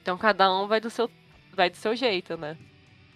[0.00, 1.10] Então cada um vai do seu,
[1.52, 2.56] vai do seu jeito, né?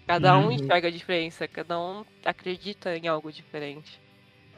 [0.07, 0.53] Cada um Uhum.
[0.53, 3.99] enxerga a diferença, cada um acredita em algo diferente.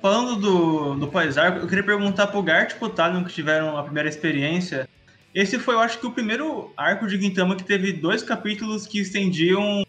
[0.03, 3.83] Falando do, do pós-arco, eu queria perguntar pro Gart e pro Talion que tiveram a
[3.83, 4.89] primeira experiência.
[5.35, 9.01] Esse foi, eu acho que, o primeiro arco de Gintama que teve dois capítulos que
[9.01, 9.85] estendiam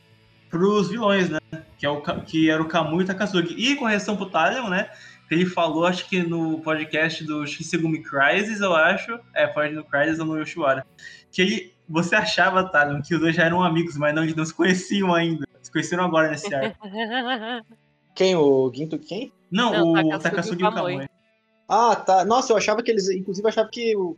[0.50, 1.40] pros vilões, né?
[1.78, 3.56] Que, é o, que era o Kamui e o Takasugi.
[3.58, 4.90] E correção pro Talion, né?
[5.28, 9.20] Que ele falou, acho que no podcast do Shisegumi Crisis, eu acho.
[9.34, 10.86] É, pode no Crisis ou no Yoshiwara.
[11.32, 14.46] Que ele, você achava, Talion, que os dois já eram amigos, mas não, eles não
[14.46, 15.46] se conheciam ainda.
[15.62, 16.78] Se conheceram agora nesse arco.
[18.16, 18.36] Quem?
[18.36, 19.32] O Gintoki quem?
[19.52, 21.08] Não, Não, o Takasugi e o Kamui.
[21.70, 22.26] Ah, tá.
[22.26, 23.08] Nossa, eu achava que eles.
[23.10, 24.18] Inclusive, eu achava que o,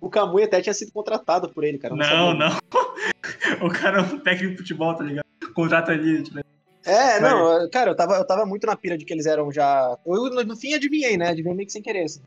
[0.00, 1.94] o Kamui até tinha sido contratado por ele, cara.
[1.96, 2.34] Não, sabia.
[2.34, 2.58] não.
[3.66, 5.24] O cara é um técnico de futebol, tá ligado?
[5.54, 6.40] Contrata ali, tipo,
[6.84, 9.96] É, não, cara, eu tava, eu tava muito na pira de que eles eram já.
[10.04, 11.28] Eu, no, no fim, adivinhei, né?
[11.28, 12.04] Adivinhei meio que sem querer.
[12.04, 12.20] assim.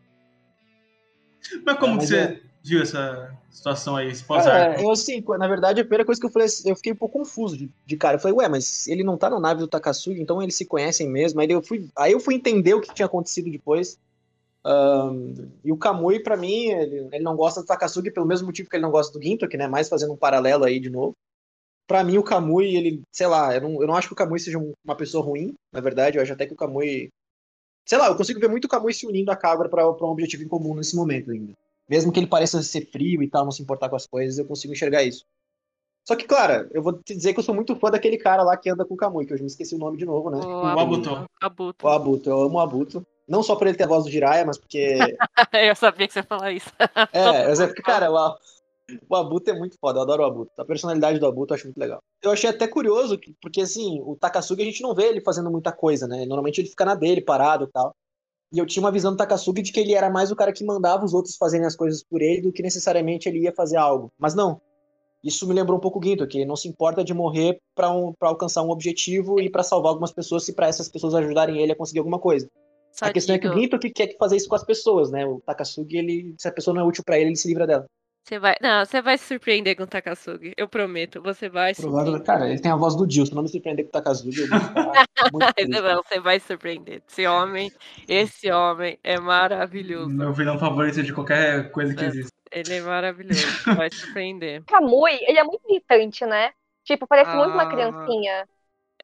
[1.65, 4.81] Mas como É, que mas você é- viu essa situação aí, esse pós-arco?
[4.81, 7.55] eu assim, na verdade, a primeira coisa que eu falei, eu fiquei um pouco confuso
[7.55, 8.15] de, de cara.
[8.17, 11.07] Eu falei, ué, mas ele não tá na nave do Takasugi, então eles se conhecem
[11.07, 11.39] mesmo.
[11.39, 13.99] Aí eu fui, aí eu fui entender o que tinha acontecido depois.
[14.65, 18.67] Ahn, e o Kamui, pra mim, ele, ele não gosta do Takasugi pelo mesmo motivo
[18.67, 19.67] que ele não gosta do Gintoki, né?
[19.67, 21.13] Mais fazendo um paralelo aí de novo.
[21.87, 24.39] Pra mim, o Kamui, ele, sei lá, eu não, eu não acho que o Kamui
[24.39, 26.17] seja um- uma pessoa ruim, na verdade.
[26.17, 27.09] Eu acho até que o Kamui.
[27.85, 30.09] Sei lá, eu consigo ver muito o Kamui se unindo a Kagura pra, pra um
[30.09, 31.53] objetivo em comum nesse momento ainda.
[31.87, 34.45] Mesmo que ele pareça ser frio e tal, não se importar com as coisas, eu
[34.45, 35.23] consigo enxergar isso.
[36.07, 38.55] Só que, claro, eu vou te dizer que eu sou muito fã daquele cara lá
[38.55, 40.37] que anda com o Kamui, que eu já me esqueci o nome de novo, né?
[40.75, 41.09] O Abuto.
[41.41, 41.85] Abuto.
[41.85, 43.05] O Abuto, eu amo o Abuto.
[43.27, 45.17] Não só por ele ter a voz do Jiraiya, mas porque.
[45.53, 46.69] Eu sabia que você ia falar isso.
[47.11, 48.37] É, mas é porque, cara, o,
[49.09, 50.51] o Abuto é muito foda, eu adoro o Abuto.
[50.61, 51.99] A personalidade do Abuto eu acho muito legal.
[52.21, 55.49] Eu achei até curioso, que- porque assim, o Takasugi a gente não vê ele fazendo
[55.49, 56.19] muita coisa, né?
[56.19, 57.95] Normalmente ele fica na dele, parado e tal.
[58.55, 60.63] E eu tinha uma visão do Takasugi de que ele era mais o cara que
[60.63, 64.09] mandava os outros fazerem as coisas por ele do que necessariamente ele ia fazer algo.
[64.17, 64.61] Mas não.
[65.21, 67.91] Isso me lembrou um pouco o Ginto, que ele não se importa de morrer pra
[67.91, 71.61] um, pra alcançar um objetivo e pra salvar algumas pessoas se pra essas pessoas ajudarem
[71.61, 72.49] ele a conseguir alguma coisa.
[72.93, 75.25] Só a questão é que o Ginto que quer fazer isso com as pessoas, né?
[75.25, 77.85] O Takasugi, ele, se a pessoa não é útil pra ele, ele se livra dela.
[78.25, 78.55] Você vai.
[78.59, 80.51] Não, você vai se surpreender com o Takasugi.
[80.57, 81.21] Eu prometo.
[81.21, 83.85] Você vai se Provável, cara, ele tem a voz do Dio, se não me surpreender
[83.85, 85.81] com o Takasugi, eu vou ficar muito feliz.
[85.83, 87.03] Não, você vai se surpreender.
[87.07, 87.71] Esse homem,
[88.07, 90.09] esse homem é maravilhoso.
[90.09, 92.07] Meu vilão favorito de qualquer coisa que É.
[92.07, 92.31] existe.
[92.51, 93.75] Ele é maravilhoso.
[93.75, 94.63] Vai te surpreender.
[94.67, 96.51] Kamui, ele é muito irritante, né?
[96.83, 98.47] Tipo, parece muito uma Ah, criancinha.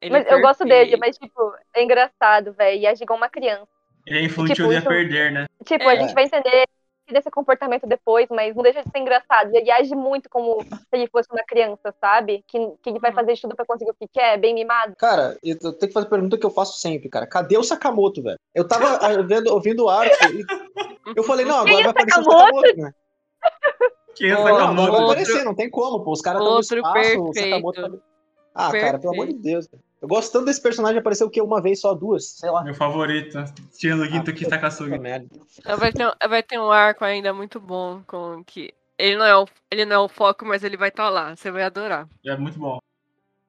[0.00, 2.80] Ele é Mas eu gosto dele, mas, tipo, é engraçado, velho.
[2.80, 3.68] E age igual uma criança.
[4.04, 5.46] Ele é infantil Tipo, e a perder, né?
[5.64, 5.92] Tipo, É.
[5.92, 6.64] a gente vai entender
[7.10, 9.54] desse comportamento depois, mas não deixa de ser engraçado.
[9.54, 12.44] Ele age muito como se ele fosse uma criança, sabe?
[12.46, 13.16] Que, que ele vai Uhum.
[13.16, 14.94] fazer de tudo pra conseguir o que quer, bem mimado.
[14.96, 17.26] Cara, eu tenho que fazer a pergunta que eu faço sempre, cara.
[17.26, 18.38] Cadê o Sakamoto, velho?
[18.54, 20.44] Eu tava ah, vendo, ouvindo o arco e
[21.16, 22.76] eu falei, não, Quem agora é vai aparecer o Sakamoto?
[22.76, 22.94] Né?
[24.14, 24.92] Que é Não, vai Sakamoto.
[24.92, 26.12] outro- aparecer, não tem como, pô.
[26.12, 27.34] Os caras estão no espaço, o perfeito.
[27.50, 28.04] Sakamoto tá...
[28.54, 29.42] Ah, cara, pelo amor de Perfeito.
[29.42, 29.66] Deus.
[29.66, 29.82] cara.
[30.02, 31.40] Eu gosto tanto desse personagem, apareceu o quê?
[31.40, 32.30] Uma vez só, duas?
[32.30, 32.64] Sei lá.
[32.64, 33.38] Meu favorito.
[33.78, 34.98] Tirando o Ginto aqui, Puta Takasugi.
[34.98, 35.28] merda.
[35.78, 38.74] Vai ter, um- vai ter um arco ainda muito bom com que.
[38.98, 41.34] Ele não é o, ele não é o foco, mas ele vai estar lá.
[41.36, 42.08] Você vai adorar.
[42.26, 42.78] É muito bom.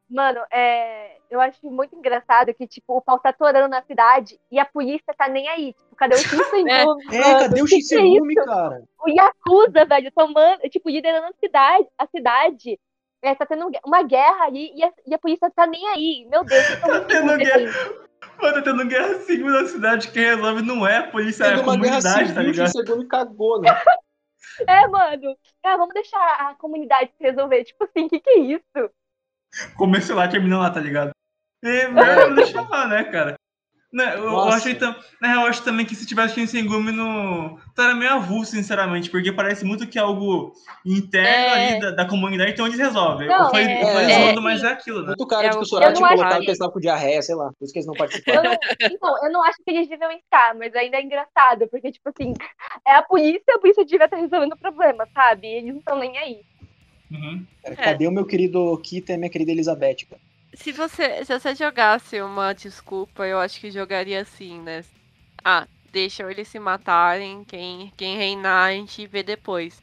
[0.10, 4.60] Mano, é, eu acho muito engraçado que, tipo, o pau tá atorando na cidade e
[4.60, 5.74] a polícia tá nem aí.
[5.74, 6.18] Tipo, cadê o
[6.62, 6.72] Shinsengumi?
[6.72, 7.00] É, mano?
[7.40, 8.46] cadê o Que que é Shinsengumi, isso?
[8.46, 8.84] cara?
[9.04, 11.88] O Yakuza, velho, tomando, tipo, liderando a cidade.
[11.98, 12.80] A cidade
[13.24, 16.28] é, tá tendo uma guerra ali e a, e a polícia tá nem aí.
[16.30, 18.04] Meu Deus, Tá tendo incompetentes.
[18.42, 21.62] Mano, tá tendo guerra civil na cidade, quem resolve não é a polícia, é a
[21.62, 22.68] uma guerra comunidade, tá ligado?
[22.68, 23.70] Shinsengumi cagou, né?
[24.68, 25.36] É, mano.
[25.64, 27.64] Ah, vamos deixar a comunidade se resolver.
[27.64, 28.92] Tipo assim, o que, que é isso?
[29.76, 31.12] Começa lá, termina lá, tá ligado?
[31.64, 33.36] E, velho, deixa lá, né, cara?
[33.94, 34.58] Né, eu, eu Nossa.
[34.58, 34.96] achei tam...
[35.22, 37.60] Na real, eu acho também que se tivesse Shinsengumi no.
[37.76, 40.52] Tá meio avulso, sinceramente, porque parece muito que é algo
[40.84, 41.70] interno É.
[41.74, 43.28] ali da, da comunidade, então eles resolvem.
[43.28, 45.08] Não, eu falei, é- eu falei é- mas é aquilo, né?
[45.10, 46.56] Muito cara É de que o- o Sorati eu não acho colocava que- que eles
[46.56, 47.52] estavam com diarreia, sei lá.
[47.58, 48.44] Por isso que eles não participaram.
[48.44, 48.58] Eu não,
[48.92, 52.34] então, eu não acho que eles deviam estar, mas ainda é engraçado, porque, tipo assim,
[52.88, 55.48] é a polícia, a polícia devia estar resolvendo o problema, sabe?
[55.48, 56.42] Eles não estão nem aí.
[57.12, 57.46] Uhum.
[57.64, 57.84] Cara, É.
[57.84, 60.22] Cadê o meu querido Kita e a minha querida Elizabeth, cara?
[60.56, 64.84] Se você, se você jogasse uma desculpa, eu acho que jogaria assim, né?
[65.44, 69.82] Ah, deixa eles se matarem, quem, quem reinar a gente vê depois.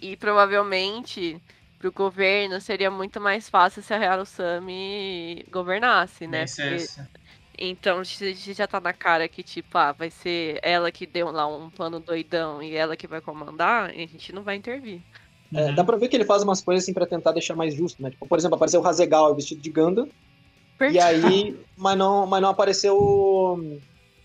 [0.00, 1.40] E provavelmente
[1.78, 6.46] pro governo seria muito mais fácil se a Harusami governasse, né?
[6.46, 6.90] Porque-.
[7.58, 11.68] Então, já tá na cara que, tipo, ah, vai ser ela que deu lá um
[11.70, 15.02] plano doidão e ela que vai comandar, a gente não vai intervir.
[15.54, 15.74] É, Uhum.
[15.74, 18.10] dá pra ver que ele faz umas coisas assim pra tentar deixar mais justo, né?
[18.10, 20.08] Tipo, por exemplo, apareceu o Hasegawa vestido de Ganda,
[20.92, 22.96] e aí, mas não, mas não apareceu.
[22.96, 23.78] o-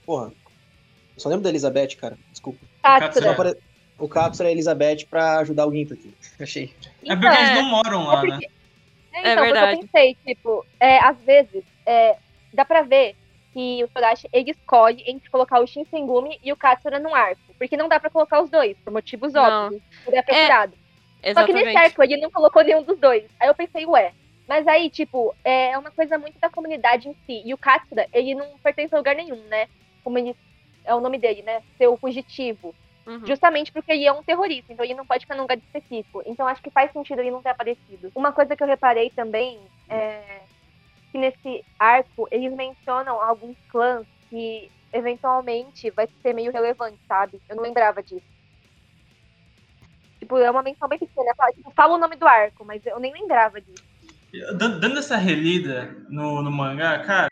[0.06, 0.28] Porra.
[0.28, 2.18] Eu só lembro da Elizabeth, cara.
[2.32, 2.60] Desculpa.
[2.84, 3.32] Katsura.
[3.32, 3.58] apare...
[3.98, 6.14] O Capsule e a Elizabeth pra ajudar o Ginto aqui.
[6.40, 6.74] Achei.
[7.06, 7.56] É porque eles É.
[7.56, 8.30] não moram lá, É né?
[8.32, 8.46] porque-
[9.14, 9.72] É, É então, porque verdade.
[9.74, 12.18] eu pensei, tipo, é, às vezes, é,
[12.54, 13.16] dá pra ver
[13.54, 17.40] que o Torashi, ele escolhe entre colocar o Shinsengumi e o Katsura num arco.
[17.58, 19.68] Porque não dá pra colocar os dois, por motivos Não.
[19.68, 19.82] óbvios.
[20.06, 20.74] Ele é procurado.
[21.34, 21.78] Só que nesse Exatamente.
[21.78, 23.26] arco ele não colocou nenhum dos dois.
[23.40, 24.14] Aí eu pensei, ué.
[24.48, 27.42] Mas aí, tipo, é uma coisa muito da comunidade em si.
[27.44, 29.68] E o Katsura, ele não pertence a lugar nenhum, né?
[30.04, 30.36] Como ele.
[30.84, 31.64] É o nome dele, né?
[31.78, 32.76] Ser o fugitivo.
[33.08, 33.26] Uhum.
[33.26, 36.24] Justamente porque ele é um terrorista, então ele não pode ficar num lugar específico.
[36.26, 38.12] Então acho que faz sentido ele não ter aparecido.
[38.16, 40.42] Uma coisa que eu reparei também é
[41.12, 47.40] que nesse arco eles mencionam alguns clãs que eventualmente vai ser meio relevante, sabe?
[47.48, 48.26] Eu não lembrava disso.
[50.26, 51.32] Tipo, é uma menção bem pequena.
[51.54, 53.84] Tipo, fala o nome do arco, mas eu nem lembrava disso.
[54.58, 57.28] Dan- Dando essa relida no, no mangá, cara,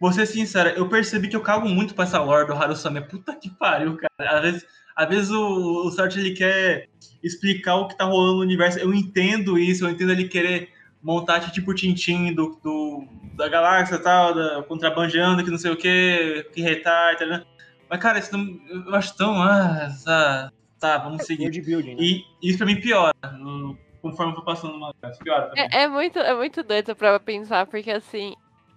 [0.00, 3.02] vou ser sincero, eu percebi que eu cago muito pra essa lore do Harusame.
[3.02, 4.38] Puta que pariu, cara.
[4.38, 6.88] Às vezes, às vezes o, o Sartre ele quer
[7.22, 8.78] explicar o que tá rolando no universo.
[8.78, 10.70] Eu entendo isso, eu entendo ele querer
[11.02, 15.76] montar tipo o Tintin do, do, da galáxia tal, da contrabandeando, que não sei o
[15.76, 17.44] que, que retar, tá?
[17.90, 19.40] Mas, cara, isso não, eu acho tão.
[19.42, 20.50] Ah, tá,
[20.84, 21.42] tá, vamos seguir.
[21.44, 22.02] World building, né?
[22.02, 24.76] E isso pra mim piora, no- conforme eu vou passando.
[25.10, 25.50] Isso piora.
[25.56, 28.34] É, é muito, é muito doido pra pensar, porque assim,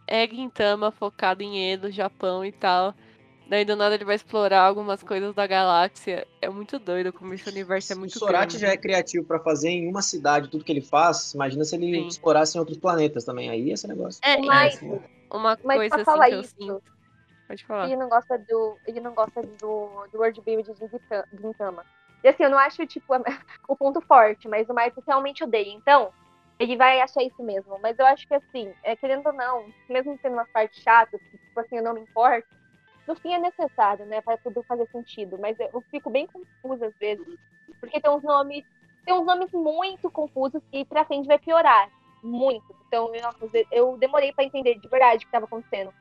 [0.08, 2.94] é Gintama focado em Edo, Japão e tal.
[3.50, 6.28] Daí do nada ele vai explorar algumas coisas da galáxia.
[6.42, 8.60] É muito doido como esse universo é muito o Sorati grande.
[8.60, 11.34] já é criativo pra fazer em uma cidade tudo que ele faz.
[11.34, 12.08] Imagina se ele Sim.
[12.08, 13.50] explorasse em outros planetas também.
[13.50, 14.20] Aí esse negócio.
[14.22, 14.86] É, Mas, e
[15.32, 16.84] uma mas coisa assim falar que eu isso, sinto.
[17.48, 17.86] Pode falar.
[17.86, 18.78] ele não gosta do.
[18.86, 21.86] Ele não gosta do, do World Build de Gintama.
[22.24, 23.14] E assim, eu não acho, tipo,
[23.68, 25.72] o ponto forte, mas o Marcos realmente odeia.
[25.72, 26.12] Então,
[26.60, 27.78] ele vai achar isso mesmo.
[27.80, 31.38] Mas eu acho que assim, é, querendo ou não, mesmo tendo umas partes chatas, que,
[31.38, 32.48] tipo assim, eu não me importo,
[33.08, 34.22] no fim é necessário, né?
[34.22, 35.38] Pra tudo fazer sentido.
[35.40, 37.26] Mas eu fico bem confusa às vezes.
[37.80, 38.66] Porque tem uns nomes.
[39.06, 41.90] Tem uns nomes muito confusos e pra frente vai piorar.
[42.22, 42.76] Muito.
[42.88, 45.94] Então, eu, eu demorei pra entender de verdade o que tava acontecendo.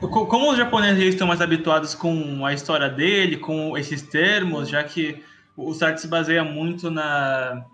[0.00, 4.82] Co- Como os japoneses estão mais habituados com a história dele, com esses termos, já
[4.82, 5.22] que
[5.56, 7.64] o Sartre se baseia muito na,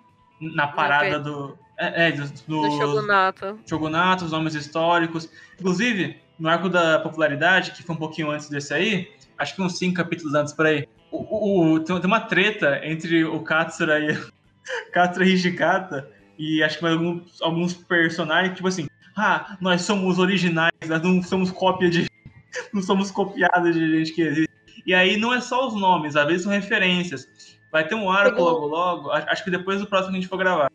[0.41, 1.59] na parada do.
[1.77, 3.59] É, é, do, Do do Shogunato.
[3.69, 5.29] shogunato, os nomes históricos.
[5.59, 9.77] Inclusive, no arco da popularidade, que foi um pouquinho antes desse aí, acho que uns
[9.77, 14.17] cinco capítulos antes por aí, o, o- o- tem, uma treta entre o Katsura e
[14.93, 20.19] Katsura e Hijikata, e acho que mais alguns, alguns personagens, tipo assim, ah, nós somos
[20.19, 22.07] originais, nós não somos cópia de.
[22.73, 24.55] não somos copiados de gente que existe.
[24.87, 27.27] E aí não é só os nomes, às vezes são referências.
[27.71, 30.37] Vai ter um arco logo logo, acho que depois do próximo que a gente for
[30.37, 30.71] gravar.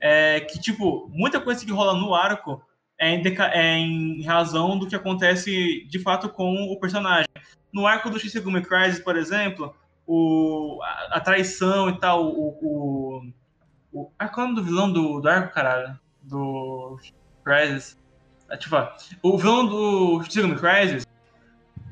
[0.00, 2.62] É que, tipo, muita coisa que rola no arco
[2.98, 3.22] é em,
[3.52, 7.26] é em razão do que acontece de fato com o personagem.
[7.72, 9.74] No arco do Shisegumi Crisis, por exemplo,
[10.06, 12.58] o, a, a traição e tal, o.
[12.62, 13.32] o,
[13.92, 15.98] o ah, qual é o nome do vilão do, do arco, caralho?
[16.22, 16.98] Do
[17.44, 17.96] Crisis.
[18.48, 18.76] Ah, Tipo,
[19.22, 21.06] o vilão do Shisegumi Crisis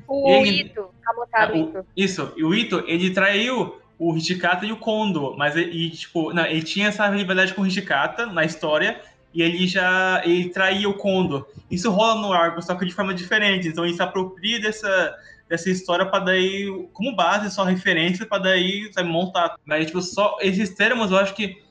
[0.07, 1.85] O Ele- Ito, Kamotaro o- Ito.
[1.95, 6.33] Isso, e o Ito, ele traiu o Hijikata e o Kondo, mas ele, e, tipo,
[6.33, 9.01] não, ele tinha essa rivalidade com o Hijikata na história,
[9.33, 11.47] e ele já ele traía o Kondo.
[11.71, 13.67] Isso rola no arco, só que de forma diferente.
[13.67, 15.15] Então ele se apropria dessa,
[15.49, 19.55] dessa história para daí, como base, só referência, para daí sabe, montar.
[19.65, 21.63] Mas, tipo, só esses termos eu acho que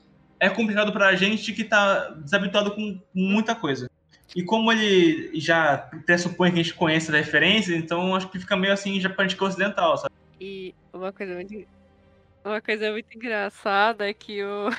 [0.43, 3.89] é complicado pra gente que tá desabituado com muita coisa.
[4.35, 8.57] E como ele já pressupõe que a gente conhece a referência, então acho que fica
[8.57, 10.13] meio assim japonês ocidental, sabe?
[10.41, 11.65] E uma coisa muito
[12.43, 14.69] uma coisa muito engraçada é que o,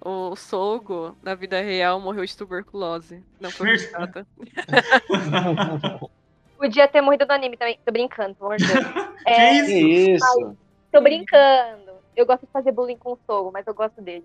[0.32, 3.22] o Sogo, na vida real, morreu de tuberculose.
[3.38, 4.26] Não foi chata.
[6.56, 7.78] Podia ter morrido no anime também.
[7.84, 8.86] Tô brincando, pelo amor de Deus.
[9.26, 9.66] que isso?
[9.66, 10.56] Que isso?
[10.90, 11.96] Tô brincando.
[12.16, 14.24] Eu gosto de fazer bullying com o Sogo, mas eu gosto dele.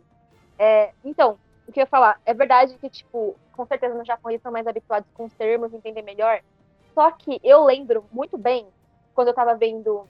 [0.63, 4.29] É, então, o que eu ia falar, é verdade que, tipo, com certeza no Japão
[4.29, 6.39] eles são mais habituados com os termos, entender melhor.
[6.93, 8.67] Só que eu lembro muito bem,
[9.15, 10.07] quando eu tava vendo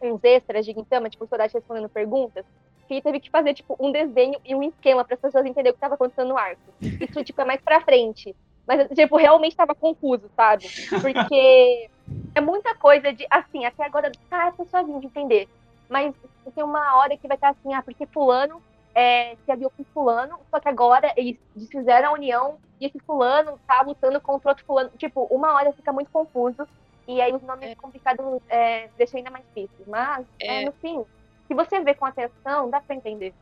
[0.00, 2.46] uns extras de Gintama, tipo, o Sodachi respondendo perguntas,
[2.86, 5.72] que ele teve que fazer, tipo, um desenho e um esquema para as pessoas entenderem
[5.72, 6.62] o que estava acontecendo no arco.
[6.80, 8.34] Isso, tipo, é mais pra frente.
[8.66, 10.64] Mas, tipo, realmente estava confuso, sabe?
[11.02, 11.90] Porque
[12.34, 15.46] é muita coisa de, assim, até agora, tá, é sozinho de entender.
[15.90, 16.14] Mas
[16.54, 18.62] tem uma hora que vai estar assim, ah, porque fulano
[18.98, 23.56] é, se aviou com fulano, só que agora eles desfizeram a união e esse fulano
[23.64, 24.90] tá lutando contra outro fulano.
[24.98, 26.66] Tipo, uma hora fica muito confuso
[27.06, 27.74] e aí os nomes é.
[27.76, 29.86] complicados é, deixam ainda mais difíceis.
[29.86, 30.64] Mas, é.
[30.64, 31.04] no fim,
[31.46, 33.32] se você vê com atenção, dá pra entender.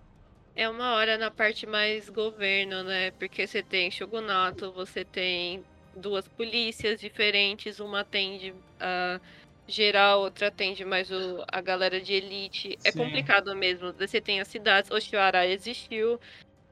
[0.55, 3.11] É uma hora na parte mais governo, né?
[3.13, 9.19] Porque você tem shogunato, você tem duas polícias diferentes, uma atende a
[9.67, 12.79] geral, outra atende mais o, a galera de elite.
[12.85, 13.01] É Sim.
[13.01, 13.93] É complicado mesmo.
[13.95, 16.21] Você tem as cidades, Oshiwara existiu.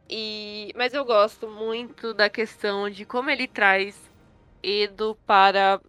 [0.09, 0.73] E...
[0.77, 4.11] Mas eu gosto muito da questão de como ele traz
[4.63, 5.81] Edo para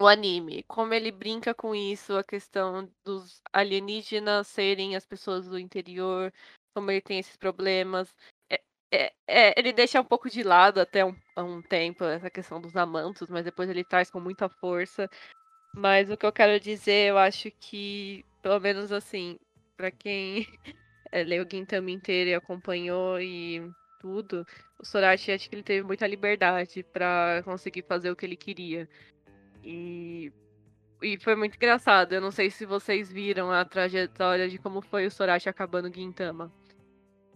[0.00, 5.58] o anime, como ele brinca com isso, a questão dos alienígenas serem as pessoas do
[5.58, 6.32] interior,
[6.74, 8.14] como ele tem esses problemas.
[8.50, 8.62] É,
[8.92, 12.76] é, é, ele deixa um pouco de lado até um, um tempo essa questão dos
[12.76, 15.10] amantos, mas depois ele traz com muita força.
[15.74, 19.38] Mas o que eu quero dizer, eu acho que, pelo menos assim,
[19.76, 20.46] para quem
[21.12, 24.46] é, leu o Gintama inteiro e acompanhou e tudo,
[24.78, 28.88] o Sorachi acho que ele teve muita liberdade para conseguir fazer o que ele queria.
[29.62, 30.32] E,
[31.02, 32.12] e foi muito engraçado.
[32.12, 36.52] Eu não sei se vocês viram a trajetória de como foi o Sorachi acabando Gintama.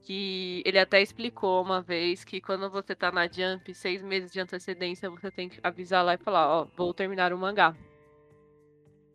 [0.01, 4.41] Que ele até explicou uma vez que quando você tá na Jump, seis meses de
[4.41, 7.77] antecedência, você tem que avisar lá e falar, ó, vou terminar o mangá.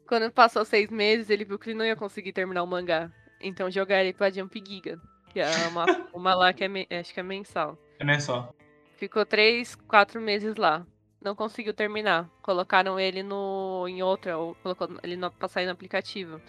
[0.08, 3.12] Quando passou seis meses, ele viu que ele não ia conseguir terminar o mangá.
[3.42, 5.00] Então jogar ele pra Jump Giga,
[5.32, 7.78] que é uma, uma lá que é, acho que é mensal.
[8.00, 8.56] É mensal.
[8.96, 10.86] Ficou três, quatro meses lá
[11.22, 12.30] não conseguiu terminar.
[12.42, 16.42] Colocaram ele no em outra, ou colocou ele no, pra sair no aplicativo.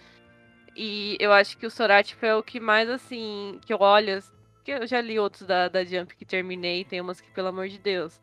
[0.77, 4.23] E eu acho que o Sorati foi o que mais, assim, que eu olho.
[4.65, 7.69] Que eu já li outros da, da Jump que terminei, tem umas que, pelo amor
[7.69, 8.21] de Deus.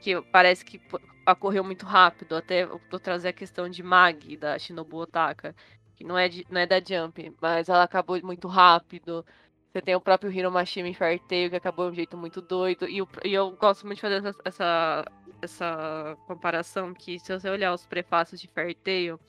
[0.00, 0.80] Que parece que
[1.26, 2.36] ocorreu muito rápido.
[2.36, 5.54] Até vou trazer a questão de Mag, da Shinobu Otaka.
[5.94, 9.24] Que não é, de, não é da Jump, mas ela acabou muito rápido.
[9.72, 12.88] Você tem o próprio Hiro Mashima Infarteio, que acabou de um jeito muito doido.
[12.88, 15.04] E, o, e eu gosto muito de fazer essa, essa,
[15.42, 19.20] essa comparação, que se você olhar os prefácios de Farteio,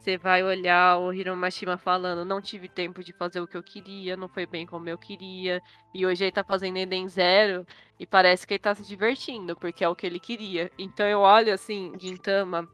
[0.00, 3.62] você vai olhar o Hiro Mashima falando, não tive tempo de fazer o que eu
[3.62, 5.62] queria, não foi bem como eu queria.
[5.94, 7.66] E hoje ele tá fazendo Eden Zero
[7.98, 10.70] e parece que ele tá se divertindo, porque é o que ele queria.
[10.78, 12.66] Então eu olho assim, Gintama,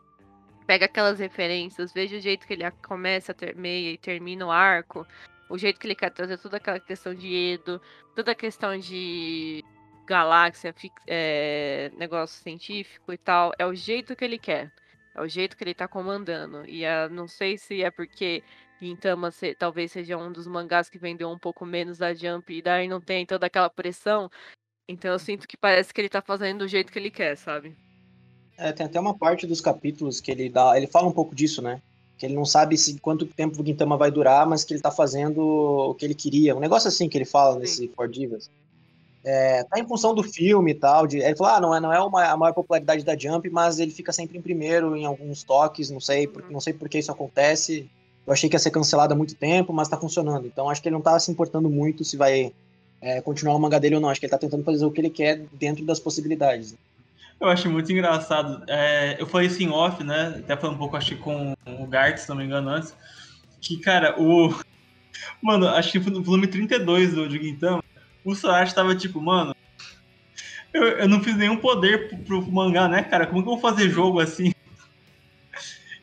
[0.66, 5.06] pega aquelas referências, vejo o jeito que ele começa, meia e termina o arco
[5.48, 7.80] o jeito que ele quer trazer toda aquela questão de Edo,
[8.14, 9.64] toda a questão de
[10.06, 10.74] galáxia,
[11.06, 14.72] é, negócio científico e tal, é o jeito que ele quer.
[15.16, 16.68] É o jeito que ele tá comandando.
[16.68, 18.42] E não sei se é porque
[18.80, 22.60] Gintama se, talvez seja um dos mangás que vendeu um pouco menos da Jump e
[22.60, 24.30] daí não tem toda aquela pressão.
[24.88, 27.74] Então eu sinto que parece que ele tá fazendo do jeito que ele quer, sabe?
[28.58, 30.76] É, tem até uma parte dos capítulos que ele dá.
[30.76, 31.80] Ele fala um pouco disso, né?
[32.16, 34.90] que ele não sabe se quanto tempo o Gintama vai durar, mas que ele tá
[34.90, 36.56] fazendo o que ele queria.
[36.56, 38.50] Um negócio assim que ele fala nesse For Divas.
[39.28, 41.04] É, tá em função do filme e tal.
[41.04, 43.80] De, ele falou, ah, não é, não é uma, a maior popularidade da Jump, mas
[43.80, 46.96] ele fica sempre em primeiro em alguns toques, não sei, por, não sei por que
[46.96, 47.90] isso acontece.
[48.24, 50.46] Eu achei que ia ser cancelado há muito tempo, mas tá funcionando.
[50.46, 52.52] Então acho que ele não tá se importando muito se vai
[53.00, 54.08] é, continuar o manga dele ou não.
[54.08, 56.76] Acho que ele tá tentando fazer o que ele quer dentro das possibilidades.
[57.40, 58.62] Eu acho muito engraçado.
[58.68, 60.36] É, eu falei isso em off, né?
[60.38, 62.94] Até falando um pouco, acho que com o Gart, se não me engano, antes.
[63.60, 64.54] Que, cara, o.
[65.42, 67.82] Mano, acho que no volume 32 do Gintama,
[68.30, 69.54] o Sorachi tava tipo, mano.
[70.72, 73.26] Eu, eu não fiz nenhum poder pro, pro, mangá, né, cara?
[73.26, 74.52] Como que eu vou fazer jogo assim?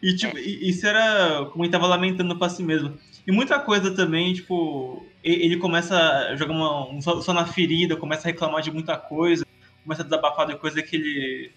[0.01, 2.97] E, tipo, isso era como ele tava lamentando pra si mesmo.
[3.25, 8.27] E muita coisa também, tipo, ele começa a jogar uma, um só na ferida, começa
[8.27, 9.45] a reclamar de muita coisa
[9.83, 11.51] começa a desabafar depois daquele.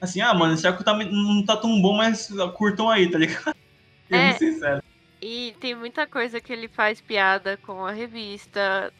[0.00, 3.54] Assim, ah, mano, esse arco tá, não tá tão bom, mas curtam aí, tá ligado?
[4.10, 4.32] É.
[4.32, 4.82] Sendo sincero.
[5.20, 8.90] E tem muita coisa que ele faz piada com a revista,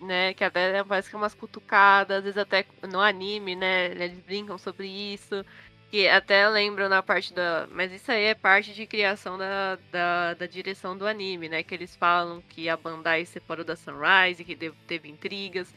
[0.00, 0.34] né?
[0.34, 3.86] Que até parece que é umas cutucadas, às vezes até no anime, né?
[3.86, 5.44] Eles brincam sobre isso.
[5.90, 7.68] Que até lembram na parte da.
[7.70, 11.62] Mas isso aí é parte de criação da, da, da direção do anime, né?
[11.62, 15.72] Que eles falam que a Bandai separou da Sunrise, que teve, intrigas.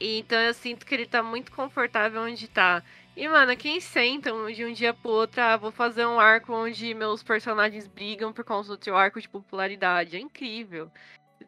[0.00, 2.82] Então eu sinto que ele tá muito confortável onde tá.
[3.16, 6.94] E, mano, quem senta de um dia pro outro, ah, vou fazer um arco onde
[6.94, 10.16] meus personagens brigam por causa do seu arco de popularidade.
[10.16, 10.90] É incrível.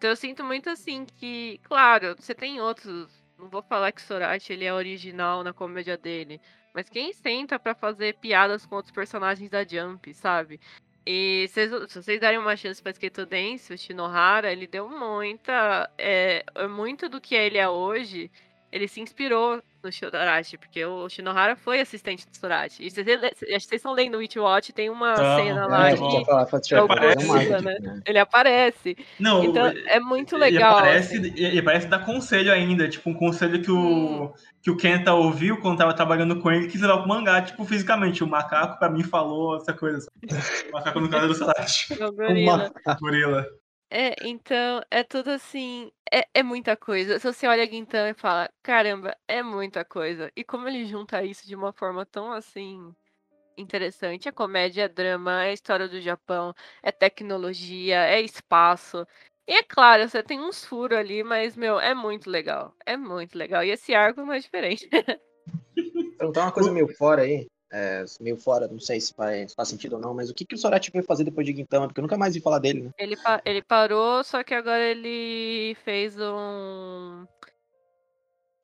[0.03, 3.09] Então eu sinto muito assim que, claro, você tem outros.
[3.39, 6.41] Não vou falar que Sorachi ele é original na comédia dele.
[6.75, 10.59] Mas quem senta para fazer piadas com outros personagens da Jump, sabe?
[11.07, 15.89] E se, vocês darem uma chance pra Skater Dance, o Shinohara, ele deu muita.
[15.97, 18.29] É, muito do que ele é hoje,
[18.73, 22.85] ele se inspirou no Sorachi, porque o Shinohara foi assistente do Sorachi.
[22.87, 23.07] E vocês,
[23.41, 26.81] vocês estão lendo o Witchwatch, tem uma Então, cena É, lá a que falar, é
[26.81, 27.27] o aparece.
[27.63, 28.01] Né?
[28.07, 28.97] Ele aparece.
[29.21, 30.79] Não, Então ele- é muito ele legal.
[30.79, 31.33] aparece, assim.
[31.37, 34.33] ele aparece dar conselho ainda, tipo, um conselho que o, Hum.
[34.63, 37.65] que o Kenta ouviu quando tava trabalhando com ele, que quis levar pro mangá, tipo,
[37.65, 38.23] fisicamente.
[38.23, 40.09] O macaco pra mim falou essa coisa.
[40.69, 42.01] O macaco no caso do Sorachi.
[42.01, 42.71] É o gorila.
[42.87, 43.47] Uma- Gorila.
[43.95, 45.93] É, então, é tudo assim.
[46.11, 47.19] É, é muita coisa.
[47.19, 50.33] Se você olha Guintão e fala, caramba, é muita coisa.
[50.35, 52.95] E como ele junta isso de uma forma tão assim.
[53.57, 54.29] Interessante.
[54.29, 59.07] É comédia, é drama, é história do Japão, é tecnologia, é espaço.
[59.47, 62.75] E é claro, você tem uns furos ali, mas, meu, é muito legal.
[62.87, 63.63] É muito legal.
[63.63, 64.89] E esse arco é mais diferente.
[66.17, 67.47] Perguntar uma coisa meio fora aí.
[67.73, 70.45] É, meio fora, não sei se faz, se faz sentido ou não, mas o que,
[70.45, 71.87] que o Sorachi veio fazer depois de Gintama?
[71.87, 72.91] Porque eu nunca mais vi falar dele, né?
[72.99, 77.27] Ele, pa- ele parou, só que agora ele fez um.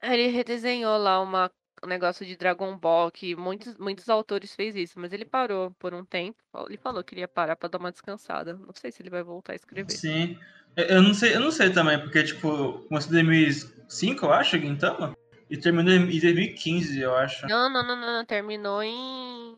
[0.03, 1.51] Ele redesenhou lá uma,
[1.83, 5.93] um negócio de Dragon Ball, que muitos, muitos autores fez isso, mas ele parou por
[5.95, 6.37] um tempo.
[6.69, 8.55] Ele falou que ele ia parar pra dar uma descansada.
[8.55, 9.91] Não sei se ele vai voltar a escrever.
[9.91, 10.39] Sim.
[10.77, 14.59] Eu- Eu não sei, eu não sei também, porque, tipo, começou em 2005, eu acho,
[14.59, 15.13] Gintama,
[15.51, 17.47] e terminou em 2015, eu acho.
[17.47, 19.57] Não, não, não, não, não, terminou em.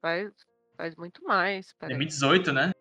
[0.00, 0.32] Faz,
[0.76, 1.72] faz muito mais.
[1.74, 1.96] Peraí.
[1.96, 2.72] 2018, né?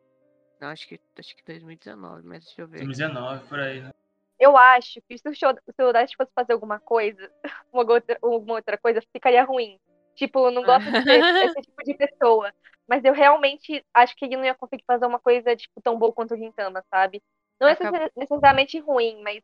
[0.59, 2.77] Não, acho que, acho que 2019, mas deixa eu ver.
[2.77, 2.85] aqui.
[2.85, 3.91] 2019, por aí, né?
[4.39, 7.29] Eu acho que se o show- se o Dash fosse fazer alguma coisa,
[7.73, 9.79] uma outra, alguma outra coisa, ficaria ruim.
[10.15, 11.19] Tipo, eu não gosto de ser
[11.57, 12.53] esse tipo de pessoa.
[12.87, 16.11] Mas eu realmente acho que ele não ia conseguir fazer uma coisa, tipo, tão boa
[16.11, 17.21] quanto o Gintama, sabe?
[17.59, 19.41] Não é Acab- necess- necessariamente ruim, mas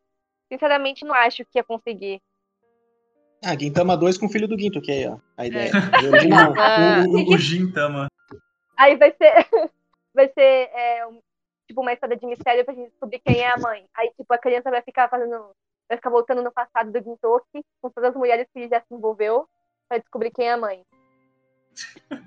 [0.51, 2.21] sinceramente não acho que ia conseguir.
[3.43, 5.71] Ah, Gintama 2 com o filho do Ginto, que é ó, a ideia.
[7.01, 7.01] É.
[7.05, 8.07] O O, o, o Gintama.
[8.77, 9.33] Aí vai ser,
[10.13, 11.19] vai ser é, um-
[11.67, 13.85] tipo uma história de mistério pra gente descobrir quem é a mãe.
[13.95, 15.51] Aí, tipo, a criança vai ficar fazendo.
[15.87, 18.91] Vai ficar voltando no passado do Gintoki, com todas as mulheres que ele já se
[18.93, 19.47] envolveu,
[19.87, 20.81] pra descobrir quem é a mãe.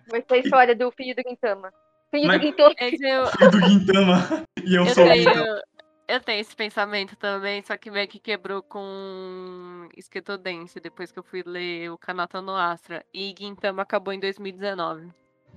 [0.09, 1.72] Vai ser a história do filho do Gintama.
[2.11, 2.76] Filho Mas- do Gintoki.
[2.78, 4.44] é eu, Filho do Gintama.
[4.64, 5.62] E eu, Eu sou o tenho, Gintama.
[6.09, 11.22] Eu tenho esse pensamento também, só que meio que quebrou com Esquetodense, depois que eu
[11.22, 13.04] fui ler o Kanata no Astra.
[13.12, 15.09] E Gintama acabou em 2019.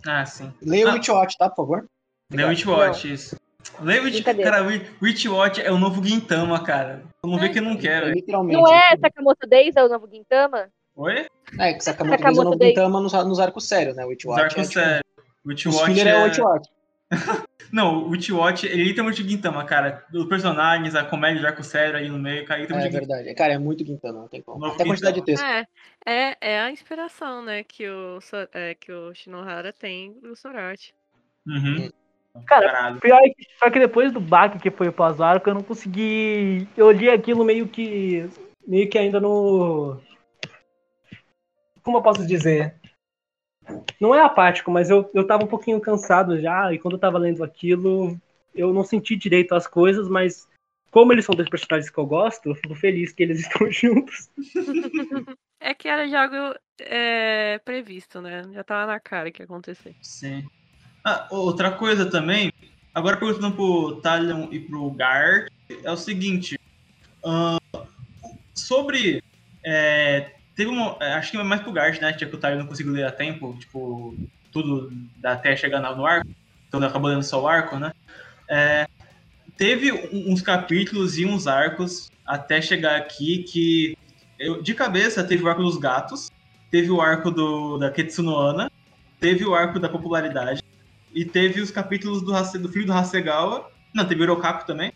[0.05, 0.53] Ah, sim.
[0.61, 0.93] Leia o Ah.
[0.93, 1.85] Witchwatch, tá, por favor?
[2.31, 3.35] Lê Witchwatch, isso.
[3.81, 4.13] Lê Witch...
[4.15, 4.51] Brincadeira.
[4.51, 7.03] Cara, Wi- Witchwatch é o novo Gintama, cara.
[7.23, 8.13] Eu não vê que não quer, velho.
[8.15, 8.59] Literalmente.
[8.61, 10.69] Não é Sakamoto Days, é o novo Gintama?
[10.95, 11.27] Oi?
[11.59, 12.69] É, que Sakamoto Sakamoto Days é o novo Days.
[12.75, 14.03] Gintama nos, nos arcos sérios, né?
[14.03, 14.41] O Os Witchwatch.
[14.41, 15.03] arcos é, tipo, sérios.
[15.45, 16.23] Os Witchwatch é o é...
[16.23, 16.69] Witchwatch.
[17.71, 20.05] Não, o Witchwatch, ele é literalmente Gintama, cara.
[20.13, 22.89] Os personagens, a comédia de arco sério aí no meio, cara, É Gintama.
[22.89, 23.33] verdade.
[23.33, 24.59] Cara, é muito Gintama, não tem como.
[24.59, 25.43] Novo Até a quantidade de texto.
[25.43, 25.65] É,
[26.05, 28.19] é, é a inspiração, né, que o,
[28.53, 30.93] é, que o Shinohara tem do Sorachi.
[31.47, 31.89] Uhum.
[32.45, 32.99] Cara, Caralho.
[32.99, 36.67] Pior é que, só que depois do baque que foi o pós-arco, eu não consegui.
[36.77, 38.29] Eu li aquilo meio que.
[38.65, 39.99] meio que ainda no.
[41.83, 42.75] Como eu posso dizer?
[43.99, 47.17] Não é apático, mas eu, eu tava um pouquinho cansado já, e quando eu tava
[47.17, 48.17] lendo aquilo,
[48.53, 50.47] eu não senti direito às coisas, mas
[50.89, 54.29] como eles são dois personagens que eu gosto, eu fico feliz que eles estão juntos.
[55.63, 58.41] É que era já algo é, previsto, né?
[58.51, 59.95] Já tava na cara que ia acontecer.
[60.01, 60.43] Sim.
[61.05, 62.51] Ah, outra coisa também,
[62.91, 66.57] agora perguntando pro Talion e pro Gart, é o seguinte.
[67.23, 67.59] ahn,
[68.55, 69.21] sobre.
[69.63, 70.97] é, teve uma.
[70.99, 72.15] é, Acho que é mais pro Gart, né?
[72.17, 74.15] Já que o Talion não conseguiu ler a tempo, tipo,
[74.51, 74.91] tudo
[75.23, 76.29] até chegar no arco.
[76.67, 77.91] Então acabou lendo só o arco, né?
[78.47, 78.87] É,
[79.57, 83.97] teve uns capítulos e uns arcos até chegar aqui que.
[84.39, 86.31] Eu, de cabeça, teve o arco dos gatos,
[86.71, 88.71] teve o arco do, da Ketsunoana,
[89.19, 90.63] teve o arco da popularidade,
[91.13, 93.69] e teve os capítulos do, do filho do Hasegawa.
[93.93, 94.91] Não, teve o Hirokaku também.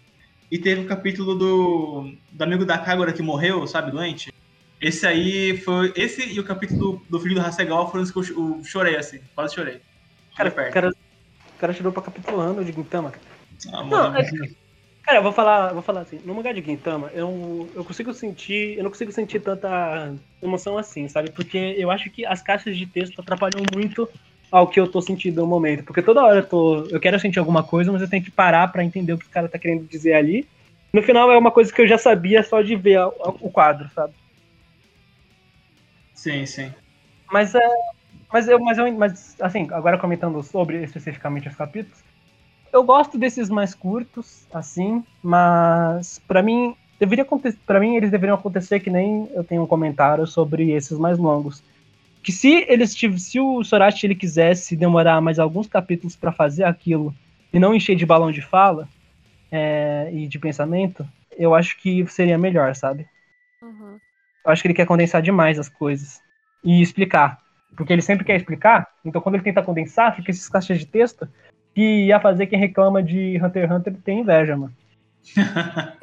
[0.49, 4.33] E teve o capítulo do, do amigo da Kagura que morreu, sabe, doente.
[4.85, 5.91] Esse aí foi.
[5.95, 9.19] Esse e o capítulo do, do filho do Hasegawa foram os que eu, chorei, assim.
[9.33, 9.81] Quase chorei.
[10.37, 10.73] Cara, perto.
[10.73, 13.25] cara, o cara tirou pra capítulo ano de Gintama, cara.
[13.73, 14.29] Ah, Não, mano, é-
[15.01, 18.77] Cara, eu vou falar, vou falar assim, no mangá de Gintama, eu, eu consigo sentir,
[18.77, 21.31] eu não consigo sentir tanta emoção assim, sabe?
[21.31, 24.07] Porque eu acho que as caixas de texto atrapalham muito
[24.51, 25.83] ao que eu tô sentindo no momento.
[25.83, 28.67] Porque toda hora eu tô, eu quero sentir alguma coisa, mas eu tenho que parar
[28.67, 30.47] pra entender o que o cara tá querendo dizer ali.
[30.93, 34.13] No final é uma coisa que eu já sabia só de ver o quadro, sabe?
[36.25, 36.73] Sim, sim.
[37.31, 37.59] Mas é.
[38.33, 41.99] Mas eu, mas eu, mas assim, agora comentando sobre especificamente os capítulos,
[42.73, 48.35] eu gosto desses mais curtos, assim, mas pra mim deveria acontecer, para mim eles deveriam
[48.35, 51.63] acontecer que nem eu tenho um comentário sobre esses mais longos.
[52.23, 57.13] Que se eles se o Sorachi ele quisesse demorar mais alguns capítulos pra fazer aquilo
[57.53, 58.89] e não encher de balão de fala
[59.51, 61.07] é, e de pensamento,
[61.37, 63.05] eu acho que seria melhor, sabe?
[63.61, 63.99] Uhum.
[64.45, 66.21] Eu acho que ele quer condensar demais as coisas
[66.63, 67.41] e explicar.
[67.75, 71.27] Porque ele sempre quer explicar, então quando ele tenta condensar, fica esses caixas de texto
[71.73, 74.73] que ia fazer quem reclama de Hunter x Hunter ter inveja, mano.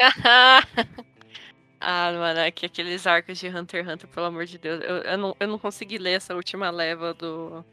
[1.81, 4.83] ah, mano, é que aqueles arcos de Hunter x Hunter, pelo amor de Deus.
[4.83, 7.65] Eu, eu, não, eu não consegui ler essa última leva do,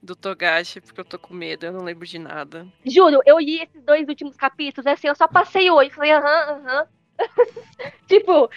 [0.00, 2.66] do Togashi, porque eu tô com medo, eu não lembro de nada.
[2.86, 6.12] Juro, eu li esses dois últimos capítulos, assim, eu só passei o olho e falei,
[6.12, 6.86] aham, aham.
[8.06, 8.48] tipo,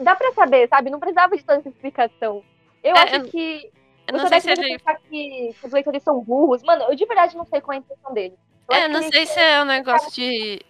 [0.00, 0.90] dá pra saber, sabe?
[0.90, 2.42] Não precisava de toda essa explicação.
[2.82, 3.70] Eu É, acho eu- que
[4.06, 4.78] Eu não sei se ele.
[4.78, 6.62] pensar que, que os leitores são burros.
[6.62, 8.34] Mano, eu de verdade não sei qual é a intenção dele.
[8.70, 10.60] Eu É, não sei se é um negócio de,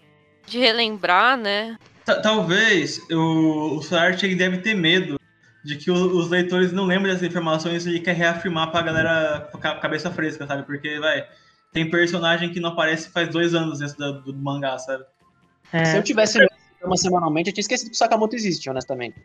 [0.46, 1.76] de relembrar, né?
[2.04, 5.18] Ta- Talvez o, o Sorachi ele deve ter medo
[5.64, 9.48] de que o- os leitores não lembrem dessas informações e ele quer reafirmar pra galera
[9.52, 10.62] com a cabeça fresca, sabe?
[10.64, 11.26] Porque, vai,
[11.72, 15.04] tem personagem que não aparece faz dois anos dentro do, do mangá, sabe?
[15.72, 16.38] É, Se eu tivesse
[16.80, 19.16] tema semanalmente, eu tinha esquecido que o Sakamoto existe, honestamente.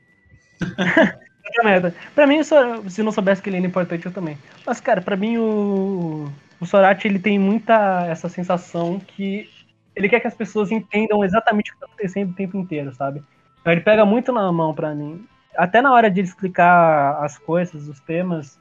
[1.63, 1.93] merda.
[2.15, 4.37] Pra mim, se não soubesse que ele era importante, eu também.
[4.65, 6.29] Mas, cara, pra mim, o,
[6.59, 9.49] o Sorachi, ele tem muita essa sensação que
[9.95, 13.21] ele quer que as pessoas entendam exatamente o que tá acontecendo o tempo inteiro, sabe?
[13.61, 15.25] Então, ele pega muito na mão pra mim.
[15.55, 18.59] Até na hora de ele explicar as coisas, os temas,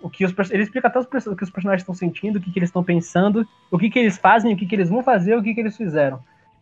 [0.00, 2.50] o que os, ele explica até os, o que os personagens estão sentindo, o que,
[2.50, 5.36] que eles estão pensando, o que, que eles fazem, o que, que eles vão fazer,
[5.36, 6.20] o que, que eles fizeram.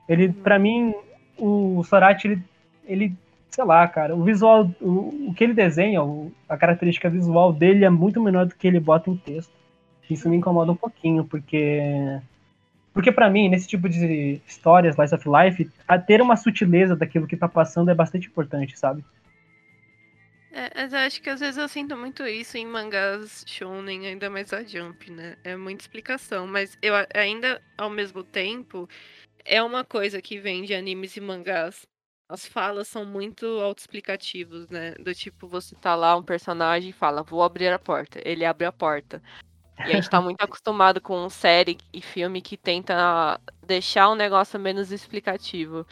[0.09, 0.93] Ele, pra mim,
[1.41, 2.43] o Sorachi, ele,
[2.85, 3.13] ele
[3.51, 7.85] sei lá, cara, o visual, o, o que ele desenha, o- a característica visual dele
[7.85, 9.53] é muito menor do que ele bota em texto.
[10.09, 11.81] Isso me incomoda um pouquinho, porque
[12.93, 17.27] porque para mim, nesse tipo de histórias, Slice of Life, a ter uma sutileza daquilo
[17.27, 19.05] que tá passando é bastante importante, sabe?
[20.53, 24.53] É, eu acho que às vezes eu sinto muito isso em mangás shonen, ainda mais
[24.53, 25.37] a Jump, né?
[25.45, 28.89] É muita explicação, mas eu ainda, ao mesmo tempo,
[29.45, 31.87] é uma coisa que vem de animes e mangás.
[32.29, 34.93] As falas são muito autoexplicativos, né?
[34.93, 38.21] Do tipo, você tá lá, um personagem e fala, vou abrir a porta.
[38.25, 39.21] Ele abre a porta.
[39.79, 44.61] E a gente tá muito acostumado com série e filme que tenta deixar o negócio
[44.61, 45.87] menos explicativo.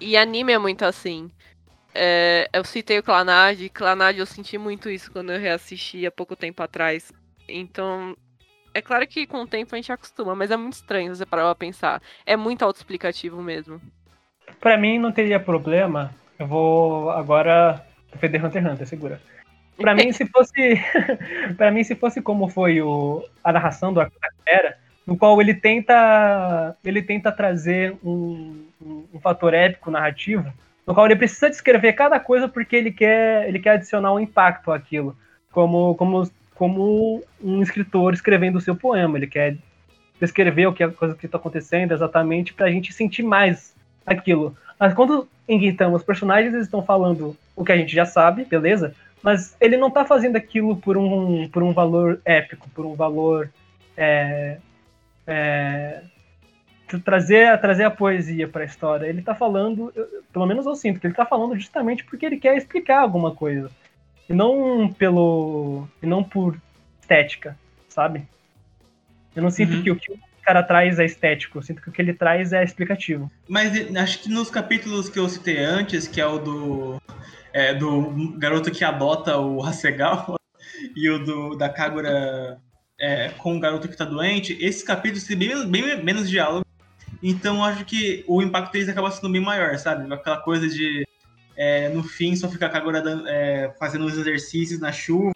[0.00, 1.30] E anime é muito assim.
[1.94, 6.36] É, eu citei o Clanad, Clanad eu senti muito isso quando eu reassisti há pouco
[6.36, 7.10] tempo atrás.
[7.48, 8.16] Então,
[8.76, 11.44] é claro que com o tempo a gente acostuma, mas é muito estranho você parar
[11.44, 12.02] pra pensar.
[12.26, 13.80] É muito autoexplicativo mesmo.
[14.60, 16.14] Pra mim não teria problema.
[16.38, 19.20] Eu vou agora defender Hunter x Hunter, segura.
[19.78, 20.78] Pra mim, se fosse.
[21.56, 26.76] para mim, se fosse como foi o, a narração do Quimera, no qual ele tenta.
[26.84, 30.52] ele tenta trazer um, um, um fator épico narrativo,
[30.86, 34.70] no qual ele precisa descrever cada coisa porque ele quer, ele quer adicionar um impacto
[34.70, 35.16] àquilo.
[35.50, 39.16] Como, como, como um escritor escrevendo o seu poema.
[39.16, 39.56] Ele quer
[40.20, 44.56] descrever o que a coisa que está acontecendo exatamente pra gente sentir mais aquilo.
[44.78, 48.94] Mas quando em os personagens estão falando o que a gente já sabe, beleza?
[49.22, 53.50] Mas ele não tá fazendo aquilo por um, por um valor épico, por um valor.
[53.96, 54.58] É,
[55.26, 56.02] é,
[56.86, 59.06] tra- trazer, trazer a poesia pra história.
[59.06, 62.36] Ele tá falando, eu- pelo menos eu sinto, que ele tá falando justamente porque ele
[62.36, 63.70] quer explicar alguma coisa.
[64.28, 65.86] E não pelo.
[66.02, 66.56] E não por
[67.00, 67.56] estética,
[67.88, 68.26] sabe?
[69.34, 69.82] Eu não sinto Uhum.
[69.82, 72.52] que o que o cara traz é estético, eu sinto que o que ele traz
[72.52, 73.30] é explicativo.
[73.48, 77.02] Mas acho que nos capítulos que eu citei antes, que é o do,
[77.52, 80.38] é, do garoto que adota o Hasegawa
[80.94, 82.58] e o do, da Kagura
[82.98, 86.64] é, com o garoto que tá doente, esses capítulos têm bem, bem menos diálogo.
[87.22, 90.12] Então acho que o impacto deles acaba sendo bem maior, sabe?
[90.12, 91.06] Aquela coisa de
[91.56, 95.32] é, no fim só fica a Kagura dando- é, fazendo os exercícios na chuva.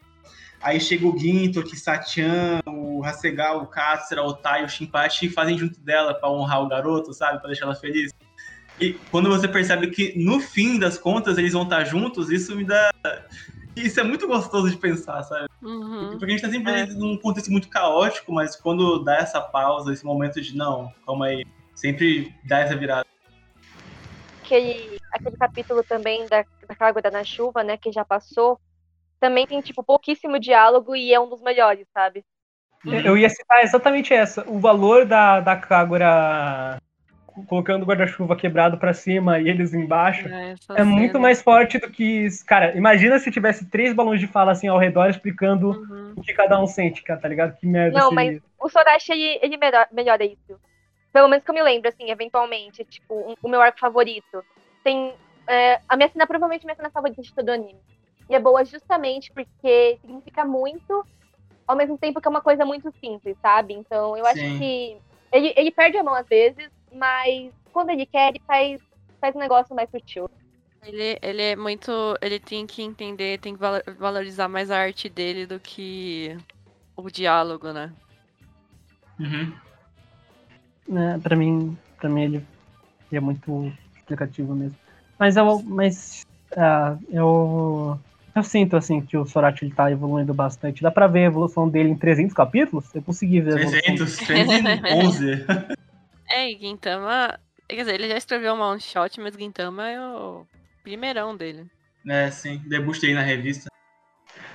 [0.63, 5.31] Aí chega o Ginto, o Satian, o Hasegawa, o Katsura, o Tai, o Shinpachi e
[5.31, 7.39] fazem junto dela pra honrar o garoto, sabe?
[7.39, 8.13] Pra deixar ela feliz.
[8.79, 12.65] E quando você percebe que no fim das contas eles vão estar juntos, isso me
[12.65, 12.91] dá.
[13.75, 15.47] Isso é muito gostoso de pensar, sabe?
[15.63, 16.11] Uhum.
[16.11, 16.87] Porque a gente tá sempre É.
[16.87, 21.45] num contexto muito caótico, mas quando dá essa pausa, esse momento de não, calma aí,
[21.75, 23.07] sempre dá essa virada.
[24.45, 28.59] aquele, aquele capítulo também da, daquela água na chuva, né, que já passou,
[29.19, 32.25] também tem, tipo, pouquíssimo diálogo e é um dos melhores, sabe?
[33.05, 34.49] Eu ia citar exatamente essa.
[34.49, 36.79] O valor da, da Kagura
[37.47, 41.91] colocando o guarda-chuva quebrado pra cima e eles embaixo É, é muito mais forte do
[41.91, 42.27] que.
[42.47, 46.15] Cara, imagina se tivesse três balões de fala assim ao redor explicando Uhum.
[46.17, 47.57] o que cada um sente, cara, tá ligado?
[47.59, 48.43] Que merda Não, seria.
[48.59, 50.59] O Sorachi, ele, ele melhor, melhora isso.
[51.13, 52.85] Pelo menos que eu me lembro, assim, eventualmente.
[52.85, 54.45] Tipo, um- o meu arco favorito.
[54.83, 55.15] Tem.
[55.47, 57.81] é, a minha cena, provavelmente, minha cena favorita de todo o anime.
[58.29, 61.05] E é boa justamente porque significa muito,
[61.67, 63.75] ao mesmo tempo que é uma coisa muito simples, sabe?
[63.75, 64.59] Então, eu acho Sim.
[64.59, 64.99] que.
[65.33, 68.81] Ele, ele perde a mão às vezes, mas quando ele quer, ele faz,
[69.21, 70.29] faz um negócio mais sutil.
[70.85, 71.93] Ele, ele é muito.
[72.23, 76.37] Ele tem que entender, tem que valo- valorizar mais a arte dele do que
[76.97, 77.93] o diálogo, né?
[79.19, 79.53] Uhum.
[80.89, 83.71] né, pra mim, pra mim ele, ele é muito
[84.11, 84.77] explicativo mesmo.
[85.19, 86.21] Mas eu, mas
[86.57, 87.99] ah, eu,
[88.35, 90.83] eu sinto assim que o Sorachi ele tá evoluindo bastante.
[90.83, 92.93] Dá pra ver a evolução dele em 300 capítulos?
[92.95, 93.95] Eu consegui ver a evolução.
[93.95, 95.47] 300, 311.
[96.33, 97.37] É, e Gintama.
[97.69, 100.47] Quer dizer, ele já escreveu uma one shot, mas Gintama é o
[100.81, 101.67] primeirão dele.
[102.07, 103.69] é, sim, debutei na revista.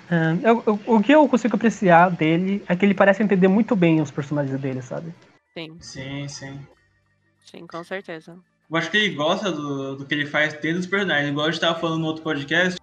[0.09, 3.75] Ah, eu- eu- o que eu consigo apreciar dele é que ele parece entender muito
[3.75, 5.13] bem os personagens dele, sabe?
[5.57, 6.65] Sim, Sim, sim.
[7.43, 8.37] sim, com certeza.
[8.69, 11.29] Eu acho que ele gosta do, do que ele faz dentro dos personagens.
[11.29, 12.79] Igual a gente tava falando no outro podcast.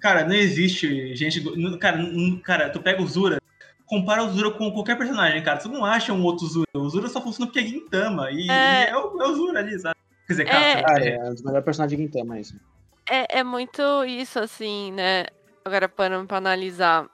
[0.00, 1.42] Cara, não existe gente.
[1.78, 1.98] Cara,
[2.42, 3.38] cara, tu pega o Zura,
[3.86, 5.58] compara o Zura com qualquer personagem, cara.
[5.58, 6.66] Tu não acha um outro Zura.
[6.74, 8.30] O Zura só funciona porque é Gintama.
[8.30, 8.84] E É.
[8.84, 9.96] e é, o, é o Zura ali, sabe?
[10.26, 10.82] Quer dizer, É.
[10.82, 12.54] Cara, é dos melhores personagens de Gintama, isso.
[13.08, 15.26] É, é muito isso, assim, né?
[15.64, 17.08] Agora, parando pra analisar.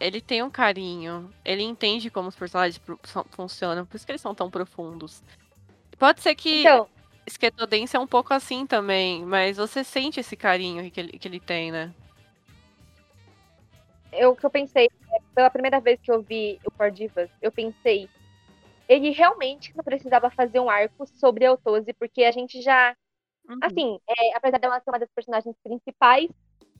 [0.00, 2.80] Ele tem um carinho, ele entende como os personagens
[3.30, 5.22] funcionam, por isso que eles são tão profundos.
[5.98, 6.88] Pode ser que Então,
[7.26, 11.40] Esquetodense é um pouco assim também, mas você sente esse carinho que ele, que ele
[11.40, 11.92] tem, né?
[14.12, 17.30] eu, o que eu pensei, é, pela primeira vez que eu vi o For Divas,
[17.42, 18.08] eu pensei,
[18.88, 22.96] ele realmente não precisava fazer um arco sobre a Otose, porque a gente já,
[23.48, 23.58] Uhum.
[23.62, 26.28] assim, é, apesar dela ser uma das personagens principais,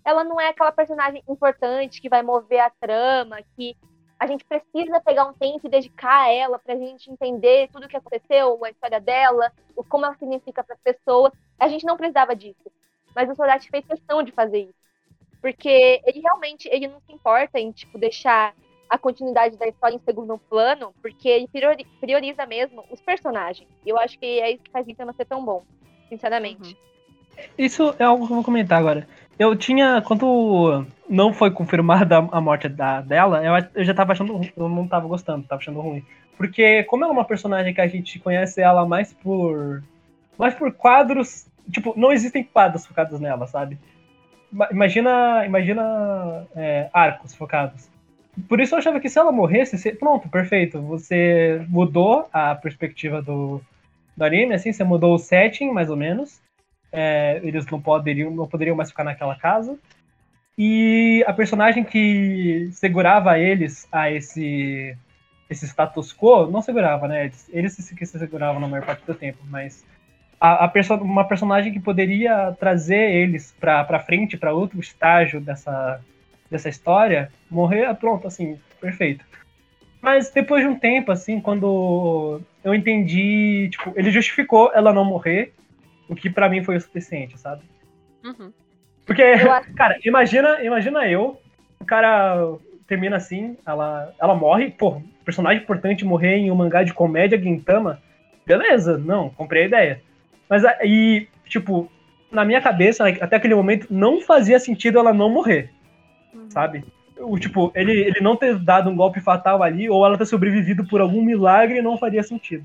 [0.05, 3.77] ela não é aquela personagem importante que vai mover a trama, que
[4.19, 7.89] a gente precisa pegar um tempo e dedicar a ela pra gente entender tudo o
[7.89, 11.33] que aconteceu, a história dela, o como ela significa para as pessoas.
[11.59, 12.71] A gente não precisava disso.
[13.15, 14.85] Mas o Sorachi fez questão de fazer isso.
[15.41, 18.55] Porque ele realmente ele não se importa em tipo deixar
[18.89, 23.69] a continuidade da história em segundo plano, porque ele priori- prioriza mesmo os personagens.
[23.85, 25.65] E eu acho que é isso que faz Gintama ser tão bom,
[26.09, 26.79] sinceramente.
[27.59, 29.09] Isso é algo que eu vou comentar agora.
[29.39, 34.41] Eu tinha, quando não foi confirmada a morte da, dela, eu, eu já tava achando,
[34.57, 36.05] eu não tava gostando, tava achando ruim.
[36.37, 39.83] Porque como ela é uma personagem que a gente conhece ela mais por,
[40.39, 43.79] mais por quadros, tipo, não existem quadros focados nela, sabe?
[44.53, 47.89] Ma- Imagina, imagina é, arcos focados.
[48.49, 50.81] Por isso eu achava que se ela morresse, se- pronto, perfeito.
[50.83, 53.61] Você mudou a perspectiva do,
[54.17, 56.41] do anime, assim, você mudou o setting, mais ou menos.
[56.93, 59.79] É, eles não poderiam, não poderiam mais ficar naquela casa.
[60.57, 64.97] E a personagem que segurava eles a esse,
[65.51, 67.25] esse status quo, não segurava, né?
[67.25, 69.85] Eles, eles que se seguravam na maior parte do tempo, mas
[70.41, 76.01] a, a perso uma personagem que poderia trazer eles pra, frente, pra outro estágio dessa,
[76.51, 79.25] dessa história, morrer, pronto, assim, perfeito.
[80.01, 85.53] Mas depois de um tempo, assim, quando eu entendi, tipo, ele justificou ela não morrer,
[86.09, 87.63] o que pra mim foi o suficiente, sabe?
[88.23, 88.53] Uhum.
[89.07, 91.41] Porque, Eu acho cara, imagina, imagina eu,
[91.81, 96.93] o cara termina assim, ela, ela morre, pô, personagem importante morrer em um mangá de
[96.93, 98.01] comédia Gintama,
[98.47, 100.03] beleza, não, comprei a ideia.
[100.49, 101.91] Mas aí, tipo,
[102.31, 105.71] na minha cabeça, até aquele momento, não fazia sentido ela não morrer,
[106.33, 106.51] Uhum.
[106.51, 106.85] sabe?
[107.17, 110.85] O, tipo, ele, ele não ter dado um golpe fatal ali, ou ela ter sobrevivido
[110.85, 112.65] por algum milagre, não faria sentido.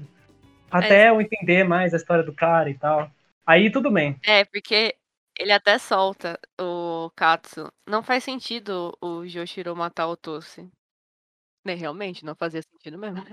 [0.71, 3.09] Até eu entender mais a história do cara e tal.
[3.45, 4.15] Aí tudo bem.
[4.25, 4.95] É, porque
[5.39, 7.71] ele até solta o Katsu.
[7.87, 10.69] Não faz sentido o Joshiro matar o Tosse.
[11.65, 13.23] Né, realmente, não fazia sentido mesmo.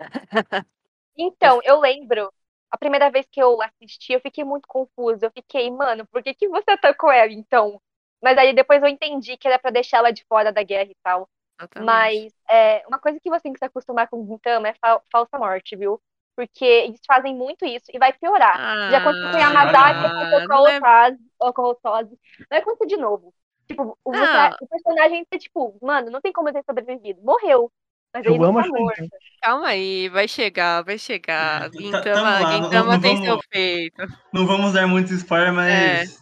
[1.16, 2.32] Então, eu lembro,
[2.70, 5.26] a primeira vez que eu assisti, eu fiquei muito confusa.
[5.26, 7.80] Eu fiquei, mano, por que, que você atacou ela então?
[8.22, 10.96] Mas aí depois eu entendi que era pra deixar ela de fora da guerra e
[11.02, 11.28] tal.
[11.58, 12.24] Exatamente.
[12.24, 15.38] Mas é, uma coisa que você tem que se acostumar com Gintama é fa- falsa
[15.38, 16.00] morte, viu?
[16.36, 18.90] Porque eles fazem muito isso e vai piorar.
[18.90, 21.68] Já aconteceu com Ah, Yamazaki, ah, aconteceu com a não é- Otase, ou com a
[21.68, 22.18] Otose.
[22.50, 23.32] Vai acontecer de novo.
[23.66, 24.54] Tipo, o, Ah.
[24.60, 27.20] o personagem é tipo, mano, não tem como ter sobrevivido.
[27.22, 27.72] Morreu.
[28.14, 29.08] Mas Eu ele não amo tá morto.
[29.42, 31.70] Calma aí, vai chegar, vai chegar.
[31.72, 34.02] Gintama, não- Gintama não tem vamos- seu feito.
[34.32, 36.20] Não vamos dar muito spoiler, mas.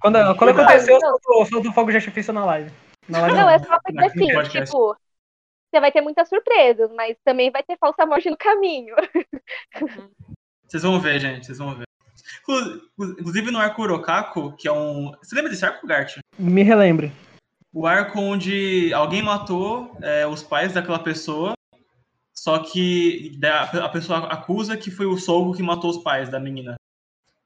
[0.00, 0.60] Quando, quando Cuidado.
[0.60, 2.70] aconteceu, eu o fogo de artifício na live.
[3.08, 4.26] Na live Não, é só porque assim,
[4.64, 4.96] tipo,
[5.74, 8.94] você vai ter muitas surpresas, mas também vai ter falsa morte no caminho.
[10.66, 11.84] Vocês vão ver, gente, vocês vão ver.
[12.40, 12.80] Inclu-
[13.20, 15.12] Inclusive no arco Urokaku, que é um.
[15.22, 16.16] Você lembra desse arco, Gart?
[16.38, 17.12] Me relembre.
[17.72, 21.54] O arco onde alguém matou é, os pais daquela pessoa,
[22.32, 26.74] só que a pessoa acusa que foi o Sogo que matou os pais da menina.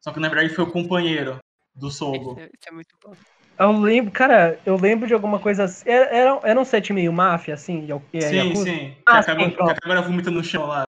[0.01, 1.39] Só que na verdade foi o companheiro
[1.75, 2.33] do Sogo.
[2.39, 3.13] Isso, isso é muito bom.
[3.59, 5.89] Eu lembro, cara, eu lembro de alguma coisa assim.
[5.89, 8.65] Era, era, era um set meio máfia, assim, de, de Sim, Yakuza?
[8.65, 8.91] sim.
[8.95, 10.85] Que Ah, acaba, sim, que acaba vomitando no chão lá.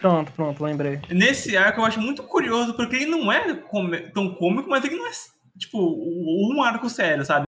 [0.00, 1.00] Pronto, pronto, lembrei.
[1.10, 3.54] Nesse arco eu acho muito curioso, porque ele não é
[4.12, 5.10] tão cômico, mas ele não é,
[5.56, 7.44] tipo, um arco sério, sabe?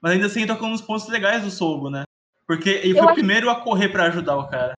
[0.00, 2.04] Mas ainda assim toca nos pontos legais do Sogo, né?
[2.46, 4.74] Porque ele Eu foi o acho- primeiro a correr pra ajudar o cara.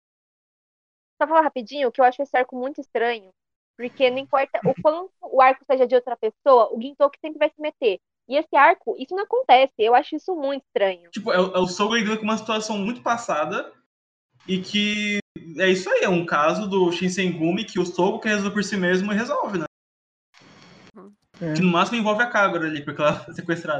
[1.21, 3.29] Só falar rapidinho que eu acho esse arco muito estranho.
[3.77, 7.49] Porque não importa o quanto o arco seja de outra pessoa, o Gintoki sempre vai
[7.49, 7.99] se meter.
[8.27, 9.73] E esse arco, isso não acontece.
[9.77, 11.09] Eu acho isso muito estranho.
[11.11, 13.71] Tipo, é, o- é o Sogo lidando com uma situação muito passada
[14.47, 15.19] e que
[15.57, 18.77] é isso aí, é um caso do Shinsengumi que o Sogo quer resolver por si
[18.77, 19.65] mesmo e resolve, né?
[21.41, 21.53] É.
[21.53, 23.79] Que no máximo envolve a Kagura ali, porque ela é sequestrada.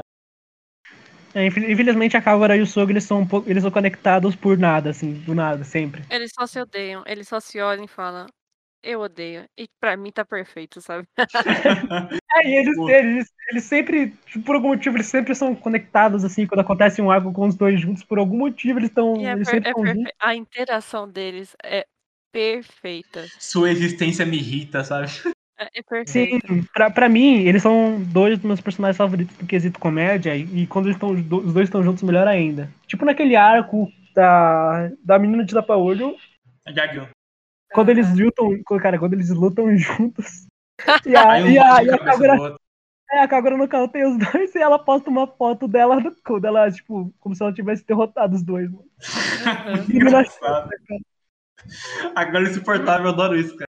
[1.34, 4.36] É, infel- infelizmente a Kagura e o Sogo eles são um pouco, eles são conectados
[4.36, 6.04] por nada, assim, do nada, sempre.
[6.10, 8.26] Eles só se odeiam, eles só se olham e falam,
[8.84, 9.48] eu odeio.
[9.58, 11.06] E pra mim tá perfeito, sabe?
[12.36, 14.12] É, e eles, eles, eles sempre,
[14.44, 17.80] por algum motivo, eles sempre são conectados, assim, quando acontece um arco com os dois
[17.80, 19.14] juntos, por algum motivo eles estão.
[19.24, 20.14] É eles per- sempre é perfe-.
[20.18, 21.86] A interação deles é
[22.32, 23.24] perfeita.
[23.38, 25.06] Sua existência me irrita, sabe?
[25.56, 26.40] É, é Sim,
[26.72, 30.66] pra, pra mim, eles são dois dos meus personagens favoritos do quesito comédia, e, e
[30.66, 32.68] quando eles tão, os do- os dois estão juntos, melhor ainda.
[32.88, 36.16] Tipo naquele arco da, da menina de Tapa-Olho,
[36.68, 37.06] Yagyu.
[37.74, 40.46] Quando eles lutam, cara, quando eles lutam juntos.
[41.06, 42.56] E a, Aí e a, e a Kagura.
[43.12, 46.12] É, a Kagura no carro tem os dois e ela posta uma foto dela do
[46.24, 48.84] cu dela, tipo, como se ela tivesse derrotado os dois, mano.
[49.88, 50.68] Engraçado.
[52.12, 53.68] Agora insuportável, eu adoro isso, cara.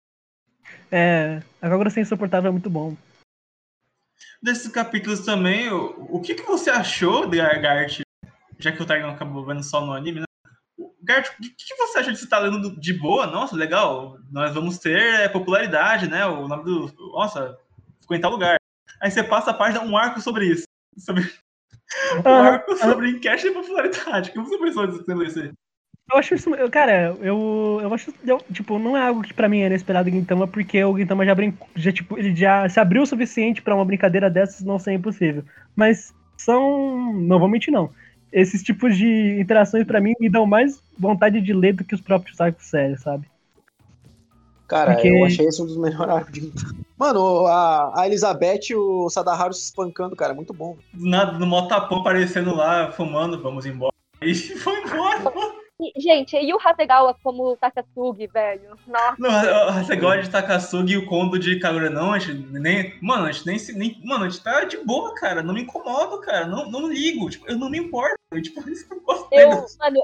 [0.93, 2.97] É, a Kagura ser insuportável é muito bom.
[4.41, 8.03] Desses capítulos também, o, o que, que você achou de Gart?
[8.61, 10.27] Já que o Tiger acabou vendo só no anime, né?
[11.03, 13.27] Gart, o que, você de você estar lendo de boa?
[13.27, 14.19] Nossa, legal.
[14.31, 16.25] Nós vamos ter é, popularidade, né?
[16.27, 16.93] O nome do.
[17.13, 17.59] Nossa,
[18.01, 18.57] ficou em tal lugar.
[19.01, 20.65] Aí você passa a página, um arco sobre isso.
[20.97, 21.23] Sobre,
[22.25, 24.31] um Ah, arco sobre enquete e popularidade.
[24.31, 25.51] O que você pensou disso tendo isso aí?
[26.13, 29.49] Eu acho isso, eu- cara, eu, eu acho, eu, tipo, não é algo que pra
[29.49, 32.79] mim era esperado em Gintama, porque o Gintama já brincou, já, tipo, ele já se
[32.79, 35.45] abriu o suficiente pra uma brincadeira dessas não ser impossível.
[35.75, 37.91] Mas são, não vou mentir não,
[38.33, 42.01] esses tipos de interações pra mim me dão mais vontade de ler do que os
[42.01, 43.31] próprios arcos sérios, sabe?
[44.67, 46.53] Cara, Porque- eu achei esse um dos melhores arcos de
[46.99, 50.77] Mano, a, a Elizabeth e o Sadaharu se espancando, cara, muito bom.
[50.95, 53.93] Nada, no motapão aparecendo lá, fumando, vamos embora.
[54.23, 55.21] E foi embora.
[55.95, 58.77] E, gente, e o Hasegawa como Takatsugi, velho?
[58.87, 59.17] Nossa.
[59.19, 62.95] Não, você gosta de Takasugi e o Kondo de Kagura, não, a gente nem.
[63.03, 64.01] Mano, a gente nem, se- nem.
[64.05, 65.43] Mano, a gente tá de boa, cara.
[65.43, 66.47] Não me incomodo, cara.
[66.47, 67.29] Não, não ligo.
[67.29, 68.15] Tipo, eu não me importo.
[68.31, 68.61] Eu, tipo,
[68.91, 70.03] eu gosto Eu, mano,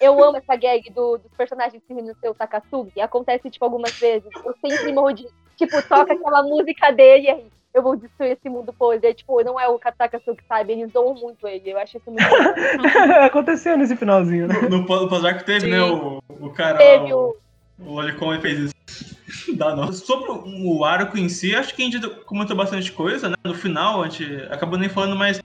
[0.00, 3.00] eu amo essa gag do, dos personagens que no seu Takatsugi.
[3.00, 4.28] Acontece, tipo, algumas vezes.
[4.44, 5.26] Eu sempre morro de.
[5.56, 7.46] Tipo, toca aquela música dele e aí.
[7.74, 9.06] Eu vou destruir esse mundo podre.
[9.06, 10.74] Aí, tipo, não é o Takatsugi, sabe?
[10.74, 11.70] Eles zoam muito ele.
[11.70, 12.22] Eu acho isso muito.
[13.24, 14.60] Aconteceu nesse finalzinho, né?
[14.68, 15.70] No, no pós-arco teve, Sim.
[15.70, 15.80] né?
[15.80, 16.76] O, o cara.
[16.76, 17.34] Teve o.
[17.78, 18.76] o, Lolicon fez isso.
[19.56, 19.90] Dá não.
[19.90, 23.36] Sobre o, o arco em si, acho que a gente comentou bastante coisa, né?
[23.42, 25.42] No final, a gente acabou nem falando, mas.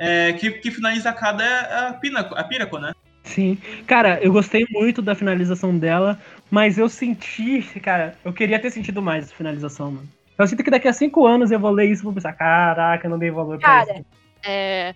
[0.00, 2.92] É, que, que finaliza cada é a, Pinaco, a Piraco, né?
[3.24, 3.58] Sim.
[3.86, 6.18] Cara, eu gostei muito da finalização dela,
[6.50, 10.08] mas eu senti, cara, eu queria ter sentido mais essa finalização, mano.
[10.38, 13.08] Eu sinto que daqui a cinco anos eu vou ler isso e vou pensar, caraca,
[13.08, 14.06] não dei valor pra Cara, isso.
[14.46, 14.94] É,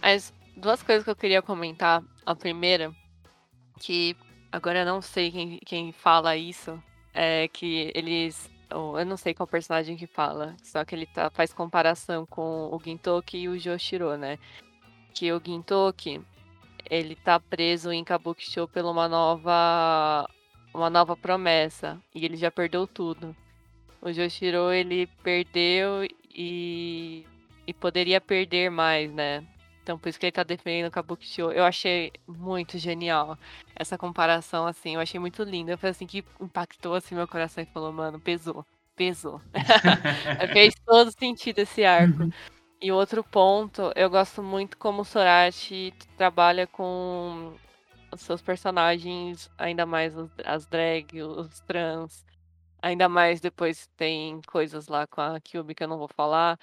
[0.00, 2.02] mas duas coisas que eu queria comentar.
[2.24, 2.92] A primeira,
[3.78, 4.16] que
[4.50, 6.82] agora eu não sei quem, quem fala isso,
[7.14, 8.50] é que eles.
[8.72, 12.70] ou Eu não sei qual personagem que fala, só que ele tá, faz comparação com
[12.72, 14.38] o Gintoki e o Joshiro, né?
[15.14, 16.20] Que o Gintoki,
[16.90, 20.28] ele tá preso em Kabukicho por uma nova
[20.74, 23.34] uma nova promessa e ele já perdeu tudo.
[24.00, 27.26] O Joshiro ele perdeu e
[27.66, 29.44] e poderia perder mais, né?
[29.82, 31.50] Então, por isso que ele tá defendendo o Kabukicho.
[31.52, 33.38] Eu achei muito genial
[33.76, 34.94] essa comparação, assim.
[34.94, 35.76] Eu achei muito linda.
[35.76, 38.64] Foi assim que impactou assim meu coração e falou, mano, pesou,
[38.96, 39.40] pesou.
[40.54, 42.22] Fez todo sentido esse arco.
[42.22, 42.32] Uhum.
[42.80, 47.52] E outro ponto, eu gosto muito como o Sorachi trabalha com
[48.10, 52.24] os seus personagens, ainda mais as drag, os trans.
[52.80, 56.58] Ainda mais depois tem coisas lá com a Kyubi que eu não vou falar.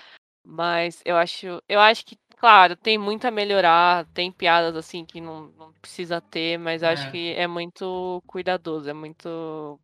[0.47, 5.20] Mas eu acho, eu acho que, claro, tem muito a melhorar, tem piadas assim que
[5.20, 7.11] não, não precisa ter, mas eu acho É.
[7.11, 9.80] que é muito cuidadoso, é muito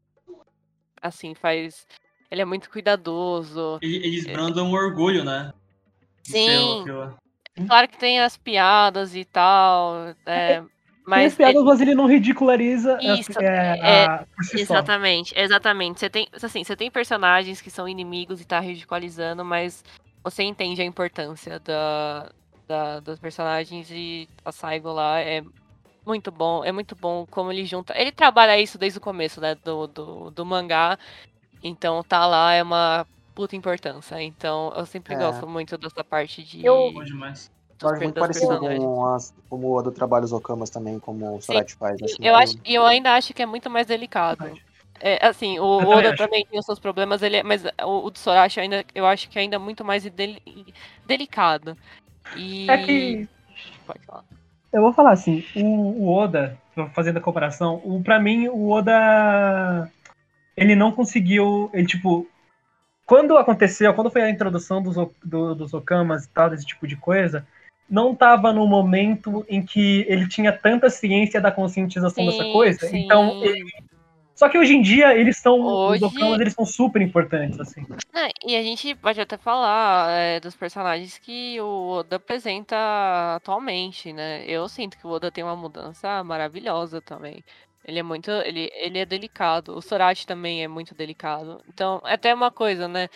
[1.01, 1.87] assim, faz.
[2.29, 3.79] Ele é muito cuidadoso.
[3.81, 5.51] Ele- Eles brandam um orgulho, né?
[6.23, 6.81] Sim.
[6.81, 7.17] aquilo.
[7.67, 10.69] Claro que tem as piadas e tal, é, Tem
[11.05, 14.57] mas as piadas, ele- mas ele não ridiculariza a- Isso, é, é, a- por si
[14.65, 14.75] só.
[14.75, 15.99] Exatamente, exatamente.
[15.99, 19.83] Você tem, assim, você tem personagens que são inimigos e tá ridicularizando, mas
[20.23, 22.29] você entende a importância da,
[22.67, 25.41] da- dos personagens e a Saigo lá é
[26.05, 27.93] muito bom, é muito bom como ele junta.
[27.99, 30.97] Ele trabalha isso desde o começo, né, do, do, do mangá,
[31.63, 34.21] então tá lá é uma puta importância.
[34.21, 35.17] Então eu sempre É.
[35.17, 36.65] gosto muito dessa parte de.
[36.65, 36.91] Eu-
[37.81, 37.89] Bom demais.
[37.89, 38.83] dos Eu acho per- muito dos parecido personagens.
[38.85, 42.01] com as, como o Oda trabalha os Okamas também, como o Sorachi faz.
[42.01, 44.59] assim, Eu, eu- acho, e eu ainda acho que é muito mais delicado.
[44.99, 48.11] É, assim, o também Oda também tem os seus problemas, ele é- mas o, o
[48.11, 50.41] do Sorachi ainda, eu acho que é ainda muito mais deli-
[51.07, 51.75] delicado.
[52.37, 52.69] E...
[52.69, 53.27] É que
[53.85, 54.23] Pode falar.
[54.71, 55.65] Eu vou falar assim, o,
[56.03, 56.57] o Oda,
[56.93, 59.91] fazendo a comparação, o, pra mim, o Oda.
[60.55, 61.69] Ele não conseguiu.
[61.73, 62.27] Ele, tipo.
[63.05, 66.95] Quando aconteceu, quando foi a introdução dos, do- dos Okamas e tal, desse tipo de
[66.95, 67.45] coisa,
[67.91, 72.87] não tava no momento em que ele tinha tanta ciência da conscientização dessa Sim, coisa.
[72.87, 72.97] sim.
[73.03, 73.69] Então, ele-
[74.33, 75.59] só que hoje em dia eles são.
[75.61, 77.85] Hoje- Os Okamas eles são super importantes, assim.
[78.13, 82.75] Não, e a gente pode até falar é, dos personagens que o Oda apresenta
[83.35, 84.43] atualmente, né?
[84.47, 87.43] Eu sinto que o Oda tem uma mudança maravilhosa também.
[87.85, 88.31] Ele é muito.
[88.31, 89.75] Ele, ele é delicado.
[89.75, 91.61] O Sorachi também é muito delicado.
[91.67, 93.09] Então, é até uma coisa, né?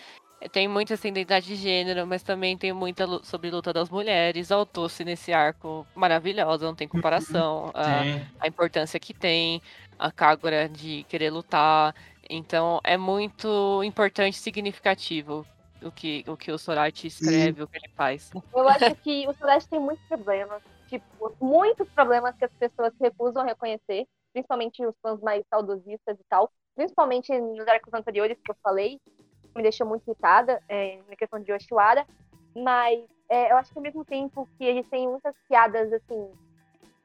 [0.52, 4.52] Tem muita essa identidade de gênero, mas também tem muita sobre luta das mulheres.
[4.52, 7.70] A Otossi nesse arco maravilhosa, não tem comparação.
[7.74, 8.26] a- Sim.
[8.40, 9.62] a importância que tem,
[9.98, 11.94] a Kagura de querer lutar.
[12.28, 15.46] Então é muito importante e significativo
[15.82, 18.30] o que o, que o escreve, o que ele faz.
[18.54, 20.62] Eu acho que o Celeste tem muitos problemas.
[20.88, 26.18] Tipo, muitos problemas que as pessoas se recusam a reconhecer, principalmente os fãs mais saudosistas
[26.18, 26.50] e tal.
[26.74, 29.00] Principalmente nos arcos anteriores que eu falei,
[29.56, 32.06] me deixou muito irritada é, na questão de Yoshiwara.
[32.54, 36.30] Mas é, eu acho que ao mesmo tempo que eles têm muitas piadas, assim,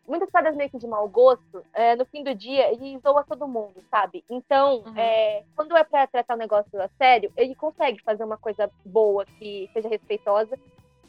[0.07, 3.47] muitas piadas meio que de mau gosto, é, no fim do dia ele zoa todo
[3.47, 4.23] mundo, sabe?
[4.29, 4.97] Então, Uhum.
[4.97, 9.25] é, quando é pra tratar o negócio a sério, ele consegue fazer uma coisa boa,
[9.39, 10.57] que seja respeitosa.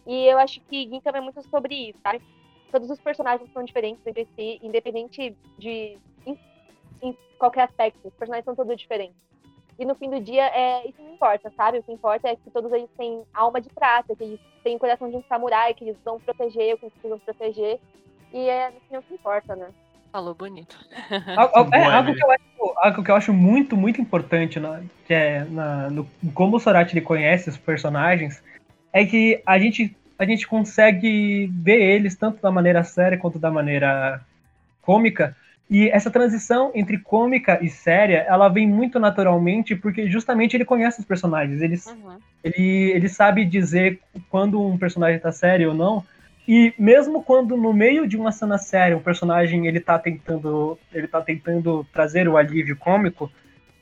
[0.06, 2.20] E eu acho que Gin também é muito sobre isso, sabe?
[2.70, 6.38] Todos os personagens são diferentes entre si, independente de em,
[7.02, 8.08] em qualquer aspecto.
[8.08, 9.31] Os personagens são todos diferentes.
[9.78, 11.78] E no fim do dia, é, isso não importa, sabe?
[11.78, 14.78] O que importa é que todos eles têm alma de prata, que eles têm o
[14.78, 17.80] coração de um samurai, que eles vão proteger o que eles precisam proteger.
[18.32, 19.68] E é no fim o que importa, né?
[20.12, 20.78] Falou bonito.
[21.10, 22.16] É, Boa, algo Emily.
[22.16, 26.06] que, eu acho, algo que eu acho muito, muito importante, na, que é na, no,
[26.34, 28.42] como o Sorachi ele conhece os personagens,
[28.92, 33.50] é que a gente, a gente consegue ver eles tanto da maneira séria quanto da
[33.50, 34.20] maneira
[34.82, 35.34] cômica.
[35.72, 41.00] E essa transição entre cômica e séria, ela vem muito naturalmente porque justamente ele conhece
[41.00, 41.62] os personagens.
[41.62, 42.18] Eles, Uhum.
[42.44, 43.98] ele, ele sabe dizer
[44.28, 46.04] quando um personagem tá sério ou não.
[46.46, 51.08] E mesmo quando no meio de uma cena séria, um personagem ele tá tentando, ele
[51.08, 53.32] tá tentando trazer o alívio cômico,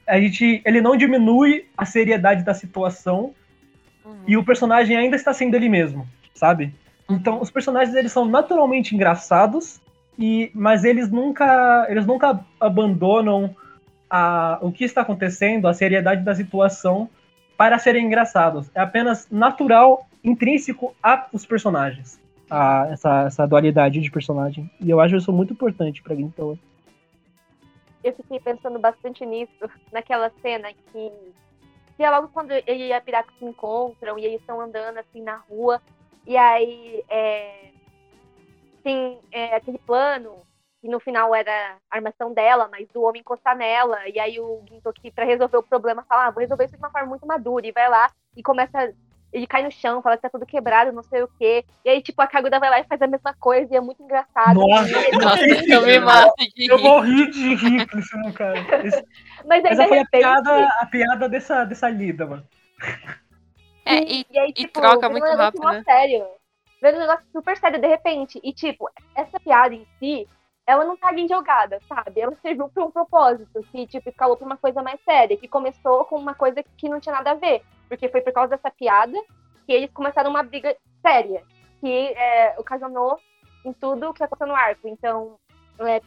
[0.06, 3.34] a gente, ele não diminui a seriedade da situação
[4.04, 4.14] Uhum.
[4.28, 6.72] e o personagem ainda está sendo ele mesmo, sabe?
[7.08, 9.80] Então, os personagens eles são naturalmente engraçados
[10.20, 13.56] e mas eles nunca, eles nunca abandonam
[14.08, 17.08] a, o que está acontecendo, a seriedade da situação
[17.56, 18.70] para serem engraçados.
[18.74, 22.20] É apenas natural, intrínseco aos personagens.
[22.50, 24.68] A, essa, essa dualidade de personagem.
[24.80, 26.58] E eu acho isso muito importante pra Gintama.
[28.02, 31.12] eu fiquei pensando bastante nisso, naquela cena que,
[31.96, 35.22] que é logo quando ele e a Piraca se encontram e eles estão andando assim
[35.22, 35.80] na rua,
[36.26, 37.70] e aí é,
[38.82, 40.42] tem é, aquele plano,
[40.80, 44.64] que no final era a armação dela, mas do homem encostar nela, e aí o
[44.68, 47.66] Gintoki, pra resolver o problema, fala, ah, vou resolver isso de uma forma muito madura,
[47.66, 48.92] e vai lá e começa.
[49.32, 51.64] Ele cai no chão, fala que tá tudo quebrado, não sei o quê.
[51.84, 54.02] E aí, tipo, a Kaguda vai lá e faz a mesma coisa, e é muito
[54.02, 54.58] engraçado.
[54.58, 54.90] Nossa,
[55.22, 56.82] Nossa, eu me mato de Eu rir.
[56.82, 58.58] morri de rir com isso, não, cara.
[58.84, 59.04] Esse-
[59.46, 62.44] Mas aí, Essa de foi a repente, piada, a piada dessa, dessa lida, mano.
[63.84, 65.82] É, e, e aí, e tipo, troca vira um muito rápido, né?
[65.84, 66.26] sério.
[66.80, 68.40] Vendo um negócio super sério de repente.
[68.42, 70.28] E, tipo, essa piada em si,
[70.66, 72.20] ela não tá ali jogada, sabe?
[72.20, 76.04] Ela serviu para um propósito, que, tipo, escalou pra uma coisa mais séria, que começou
[76.04, 77.62] com uma coisa que não tinha nada a ver.
[77.88, 79.18] Porque foi por causa dessa piada
[79.66, 81.42] que eles começaram uma briga séria,
[81.80, 83.18] que é, ocasionou
[83.64, 84.88] em tudo que aconteceu no arco.
[84.88, 85.38] Então,
[85.80, 86.00] é,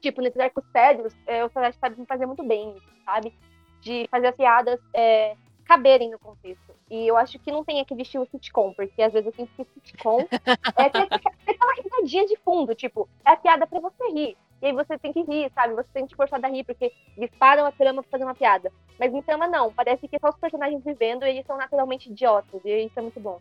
[0.00, 3.32] tipo, nesses arcos sérios, é, o Celeste sabe fazer muito bem, sabe?
[3.80, 6.69] De fazer as piadas é, caberem no contexto.
[6.90, 9.80] E eu acho que não tem aquele estilo sitcom, porque às vezes eu sinto que
[9.80, 10.26] sitcom
[10.76, 14.36] é aquela risadinha de fundo, tipo, é a piada pra você rir.
[14.60, 15.74] E aí você tem que rir, sabe?
[15.74, 18.72] Você tem que forçar a rir, porque eles param a trama pra fazer uma piada.
[18.98, 22.10] Mas em trama não, parece que é só os personagens vivendo e eles são naturalmente
[22.10, 23.40] idiotas, e isso é muito bom.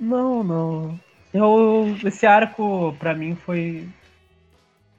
[0.00, 0.98] Não, não.
[1.32, 3.88] Eu, esse arco, pra mim, foi.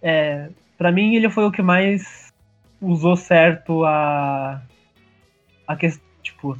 [0.01, 2.31] É, pra mim, ele foi o que mais
[2.79, 4.61] usou certo a.
[5.67, 6.03] A questão.
[6.21, 6.57] Tipo.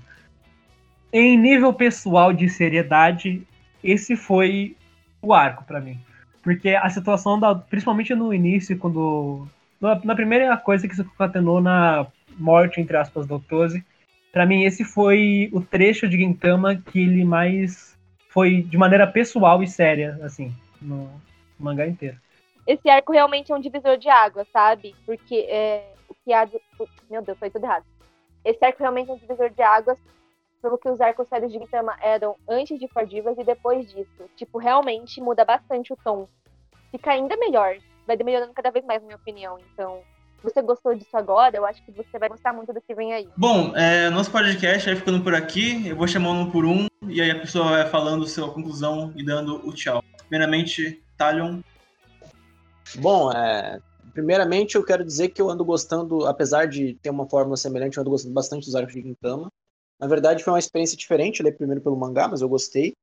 [1.15, 3.45] Em nível pessoal de seriedade,
[3.83, 4.75] esse foi
[5.21, 5.99] o arco para mim.
[6.41, 9.47] Porque a situação, da, principalmente no início, quando.
[9.79, 13.85] Na, na primeira coisa que se concatenou na morte, entre aspas, do Toze,
[14.31, 17.95] para mim esse foi o trecho de Gintama que ele mais
[18.29, 20.51] foi de maneira pessoal e séria, assim,
[20.81, 21.07] no
[21.59, 22.17] mangá inteiro.
[22.65, 24.95] Esse arco realmente é um divisor de água, sabe?
[25.05, 26.49] Porque é, o que há.
[27.07, 27.85] Meu Deus, foi tudo errado.
[28.43, 29.97] Esse arco realmente é um divisor de águas
[30.63, 34.29] pelo que os arcos sérios de Gintama eram antes de Fordivas e depois disso.
[34.37, 36.25] Tipo, realmente muda bastante o tom.
[36.89, 37.75] Fica ainda melhor.
[38.07, 39.59] Vai melhorando cada vez mais, na minha opinião.
[39.73, 40.01] Então,
[40.37, 43.13] se você gostou disso agora, eu acho que você vai gostar muito do que vem
[43.13, 43.27] aí.
[43.35, 45.85] Bom, é, nosso podcast vai ficando por aqui.
[45.85, 49.25] Eu vou chamando um por um e aí a pessoa vai falando sua conclusão e
[49.25, 50.01] dando o tchau.
[50.29, 51.59] Primeiramente, Talion.
[52.99, 53.81] Bom, é,
[54.13, 58.01] primeiramente eu quero dizer que eu ando gostando, apesar de ter uma fórmula semelhante, eu
[58.01, 59.51] ando gostando bastante dos arcos de Gintama.
[59.99, 62.93] Na verdade, foi uma experiência diferente, eu li primeiro pelo mangá, mas eu gostei.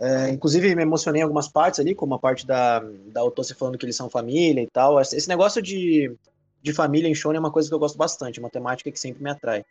[0.00, 3.76] É, inclusive, me emocionei em algumas partes ali, como a parte da, da Otose falando
[3.76, 5.00] que eles são família e tal.
[5.00, 6.14] Esse negócio de,
[6.62, 9.22] de família em Shonen é uma coisa que eu gosto bastante, uma temática que sempre
[9.22, 9.64] me atrai.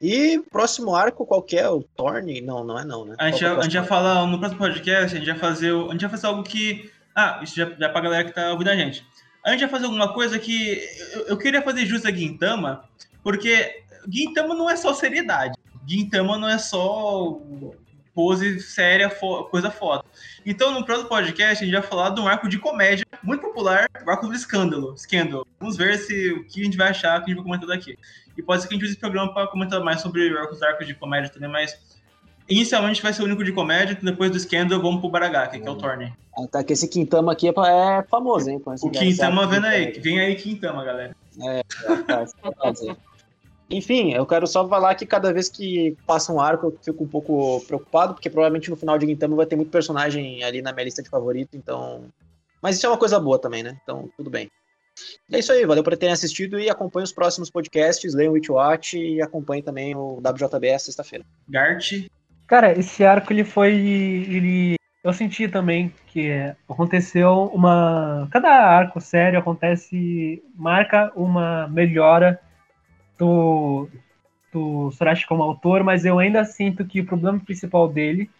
[0.00, 1.68] E próximo arco, qual que é?
[1.68, 2.40] O Thorn?
[2.40, 3.16] Não, não é não, né?
[3.18, 6.10] A gente, é a gente no próximo podcast, a gente vai fazer, a gente vai
[6.10, 6.90] fazer algo que...
[7.14, 9.04] Ah, isso já, já pra galera que tá ouvindo a gente.
[9.44, 10.80] A gente vai fazer alguma coisa que...
[11.12, 12.84] Eu, eu queria fazer jus a Gintama,
[13.24, 15.58] porque Gintama não é só seriedade.
[15.88, 17.40] Gintama não é só
[18.14, 20.04] pose séria, fo coisa foda.
[20.44, 23.88] Então, no próximo podcast, a gente vai falar de um arco de comédia muito popular,
[24.04, 25.46] o arco do escândalo, Scandal.
[25.60, 27.96] Vamos ver se o que a gente vai achar, que a gente vai comentar daqui.
[28.36, 30.86] E pode ser que a gente use esse programa para comentar mais sobre os arcos
[30.86, 31.78] de comédia também, mas
[32.48, 35.70] inicialmente vai ser o único de comédia, depois do Scandal vamos pro Baragaki, que é
[35.70, 36.12] o Torne.
[36.36, 38.60] Ah, tá, que esse Quintama aqui é, é famoso, hein?
[38.82, 41.16] O Quintama vendo aí, vem aí Quintama, galera.
[41.40, 42.72] É, tá, tá,
[43.70, 47.08] enfim, eu quero só falar que cada vez que passa um arco eu fico um
[47.08, 50.84] pouco preocupado, porque provavelmente no final de Gintama vai ter muito personagem ali na minha
[50.84, 52.04] lista de favorito, então.
[52.62, 53.78] Mas isso é uma coisa boa também, né?
[53.82, 54.50] Então, tudo bem.
[55.30, 58.98] É isso aí, valeu por terem assistido e acompanhe os próximos podcasts, leiam o Witchwatch
[58.98, 61.24] e acompanhe também o WJBS sexta-feira.
[61.48, 61.92] Gart.
[62.46, 63.74] Cara, esse arco ele foi.
[63.74, 66.30] Ele, eu senti também que
[66.68, 68.26] aconteceu uma.
[68.32, 70.42] Cada arco sério acontece.
[70.56, 72.40] marca uma melhora
[73.18, 73.88] do,
[74.52, 78.30] do Sorachi como autor, mas eu ainda sinto que o problema principal dele,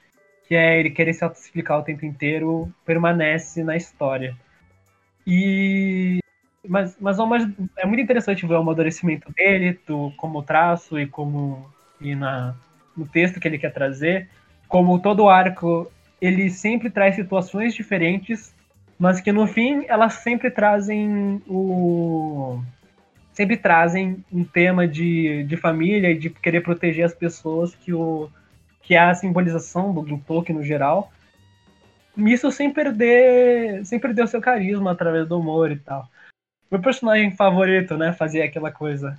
[0.47, 4.37] que é ele querer se autoexplicar o tempo inteiro, permanece na história.
[5.26, 6.20] E
[6.66, 7.18] mas, mas,
[7.76, 11.66] é muito interessante ver o amadurecimento dele, do, como traço e como
[12.01, 12.55] e na,
[12.97, 14.29] no texto que ele quer trazer.
[14.68, 18.55] Como todo arco, ele sempre traz situações diferentes,
[18.99, 22.61] mas que no fim elas sempre trazem o,
[23.39, 28.29] sempre trazem um tema de, de família e de querer proteger as pessoas que, o,
[28.83, 31.13] que é a simbolização do, do Tolkien no geral.
[32.17, 36.09] Isso sem perder, sem perder o seu carisma através do humor e tal.
[36.69, 39.17] Meu personagem favorito, né, fazer aquela coisa.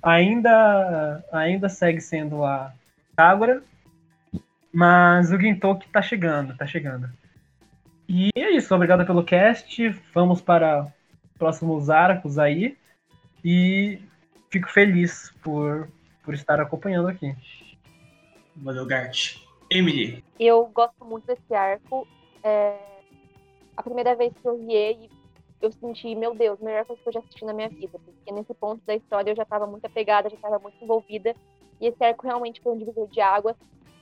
[0.00, 2.72] Ainda, ainda segue sendo a
[3.16, 3.60] Kagura,
[4.72, 7.10] mas o Gintoki tá chegando, tá chegando.
[8.08, 9.88] E é isso, obrigado pelo cast.
[10.14, 10.86] Vamos para
[11.36, 12.80] próximos arcos aí.
[13.44, 14.00] E
[14.50, 15.88] fico feliz por,
[16.22, 17.34] por estar acompanhando aqui.
[18.56, 19.36] Valeu, Gart.
[19.70, 20.22] Emily.
[20.38, 22.06] Eu gosto muito desse arco.
[22.42, 22.76] É...
[23.76, 25.10] A primeira vez que eu vi ele,
[25.60, 27.98] eu senti, meu Deus, a melhor coisa que eu já assisti na minha vida.
[27.98, 31.34] Porque nesse ponto da história eu já estava muito apegada, já estava muito envolvida.
[31.80, 33.56] E esse arco realmente foi um divisor de água.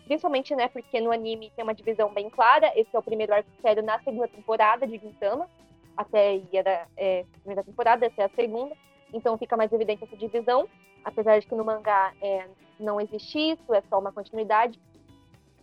[0.05, 2.73] Principalmente, né, porque no anime tem uma divisão bem clara.
[2.75, 5.49] Esse é o primeiro arco sério na segunda temporada de Gintama.
[5.97, 8.75] Até ia da é, primeira temporada, essa é a segunda.
[9.13, 10.69] Então fica mais evidente essa divisão,
[11.05, 14.81] apesar de que no mangá é, não existe isso, é só uma continuidade.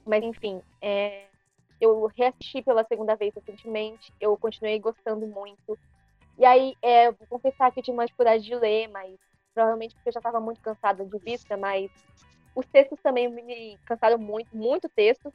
[0.05, 1.29] Mas enfim, é,
[1.81, 5.79] Eu reassisti pela segunda vez recentemente, eu continuei gostando muito.
[6.37, 9.17] E aí, é, vou confessar que eu tinha uma dificuldade de ler, mas
[9.53, 11.91] provavelmente porque eu já estava muito cansada de vista, mas
[12.55, 15.33] os textos também me cansaram muito, muito texto,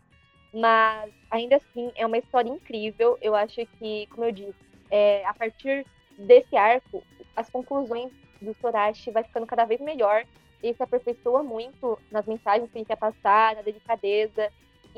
[0.52, 3.16] mas ainda assim é uma história incrível.
[3.20, 4.58] Eu acho que, como eu disse,
[4.90, 5.86] é, a partir
[6.18, 7.06] desse arco,
[7.36, 10.24] as conclusões do Sorashi vai ficando cada vez melhor.
[10.62, 14.52] Ele se aperfeiçoa muito nas mensagens que ele quer passar, na delicadeza,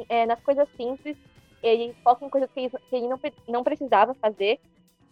[0.09, 1.16] é, nas coisas simples.
[1.62, 4.61] Ele foca em coisas que ele, não, não precisava fazer,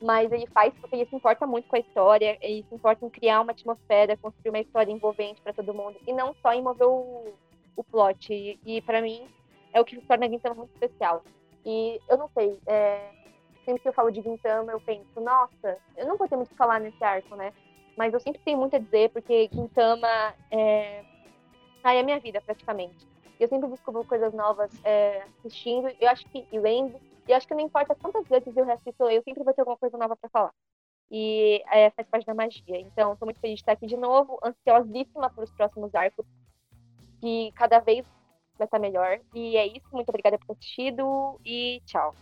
[0.01, 3.11] mas ele faz porque ele se importa muito com a história, ele se importa em
[3.11, 6.87] criar uma atmosfera, construir uma história envolvente para todo mundo, e não só em mover
[6.87, 7.33] o,
[7.77, 8.33] o plot.
[8.33, 9.27] E, e para mim,
[9.73, 11.25] é o que torna a Gintama muito especial.
[11.65, 13.22] E eu não sei, é,
[13.65, 16.51] sempre que eu falo de Gintama, eu penso, nossa, eu não vou ter muito o
[16.51, 17.53] que falar nesse arco, né?
[17.97, 21.05] Mas eu sempre tenho muito a dizer, porque Gintama é,
[21.83, 23.07] ah, é a minha vida, praticamente.
[23.39, 27.55] Eu sempre descubro coisas novas é, assistindo, eu acho que, e lendo, e acho que
[27.55, 30.53] não importa quantas vezes eu reassisto, eu sempre vou ter alguma coisa nova para falar.
[31.11, 32.81] E é, faz parte da magia.
[32.81, 36.25] Então, estou muito feliz de estar aqui de novo, ansiosíssima para os próximos arcos,
[37.21, 38.07] que cada vez
[38.57, 39.21] vai estar melhor.
[39.35, 42.15] E é isso, muito obrigada por ter assistido e tchau.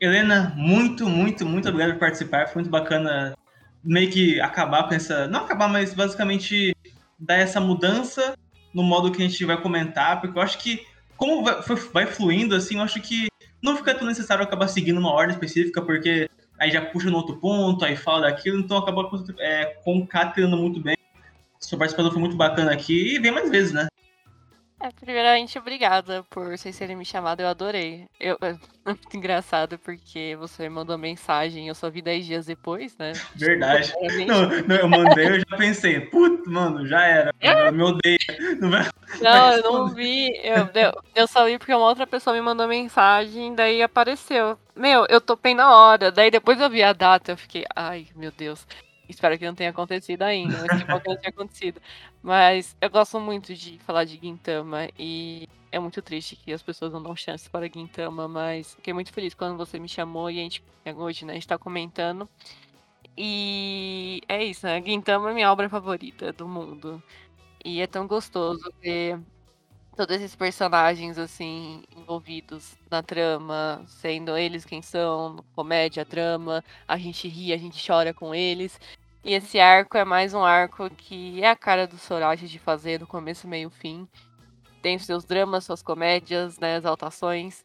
[0.00, 2.46] Helena, muito, muito, muito obrigado por participar.
[2.46, 3.36] Foi muito bacana
[3.84, 5.28] meio que acabar com essa.
[5.28, 6.74] Não acabar, mas basicamente
[7.18, 8.34] dar essa mudança
[8.72, 10.86] no modo que a gente vai comentar, porque eu acho que,
[11.18, 11.44] como
[11.92, 13.28] vai, fluindo, assim, eu acho que
[13.60, 17.36] não fica tão necessário acabar seguindo uma ordem específica, porque aí já puxa no outro
[17.36, 20.96] ponto, aí fala daquilo, então acabou é, concatenando muito bem.
[21.58, 23.88] Sua participação foi muito bacana aqui e vem mais vezes, né?
[24.82, 28.06] É, primeiramente, obrigada por vocês terem me chamado, eu adorei.
[28.18, 33.12] Eu, é muito engraçado porque você mandou mensagem, eu só vi 10 dias depois, né?
[33.36, 33.92] Verdade.
[34.26, 38.18] Não, não, eu mandei, eu já pensei, puta, mano, já era, eu me odeio.
[38.58, 38.88] Não, vai,
[39.20, 42.66] não eu não vi, eu, eu, eu só vi porque uma outra pessoa me mandou
[42.66, 44.58] mensagem, daí apareceu.
[44.74, 48.30] Meu, eu topei na hora, daí depois eu vi a data, eu fiquei, ai, meu
[48.30, 48.66] Deus.
[49.10, 51.80] Espero que não tenha acontecido ainda, mas que bom que não tenha acontecido.
[52.22, 56.92] Mas eu gosto muito de falar de Gintama e é muito triste que as pessoas
[56.92, 60.42] não dão chance para Gintama, mas fiquei muito feliz quando você me chamou e a
[60.42, 60.64] gente,
[60.96, 62.28] hoje, né, a gente tá comentando.
[63.16, 64.82] E é isso, né?
[64.82, 67.02] Gintama é minha obra favorita do mundo.
[67.64, 69.20] E é tão gostoso ver
[69.96, 77.28] todos esses personagens assim envolvidos na trama, sendo eles quem são, comédia, drama, a gente
[77.28, 78.80] ri, a gente chora com eles.
[79.22, 82.98] E esse arco é mais um arco que é a cara do Sorachi de fazer
[82.98, 84.08] do começo, meio, fim.
[84.82, 87.64] Tem seus dramas, suas comédias, né, exaltações.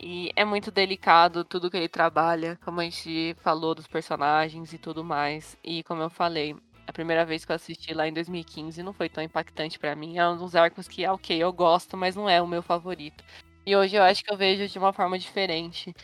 [0.00, 4.78] E é muito delicado tudo que ele trabalha, como a gente falou dos personagens e
[4.78, 5.56] tudo mais.
[5.64, 6.56] E como eu falei,
[6.86, 10.18] a primeira vez que eu assisti lá em 2015 não foi tão impactante para mim.
[10.18, 13.24] É um dos arcos que, ok, eu gosto, mas não é o meu favorito.
[13.66, 15.94] E hoje eu acho que eu vejo de uma forma diferente.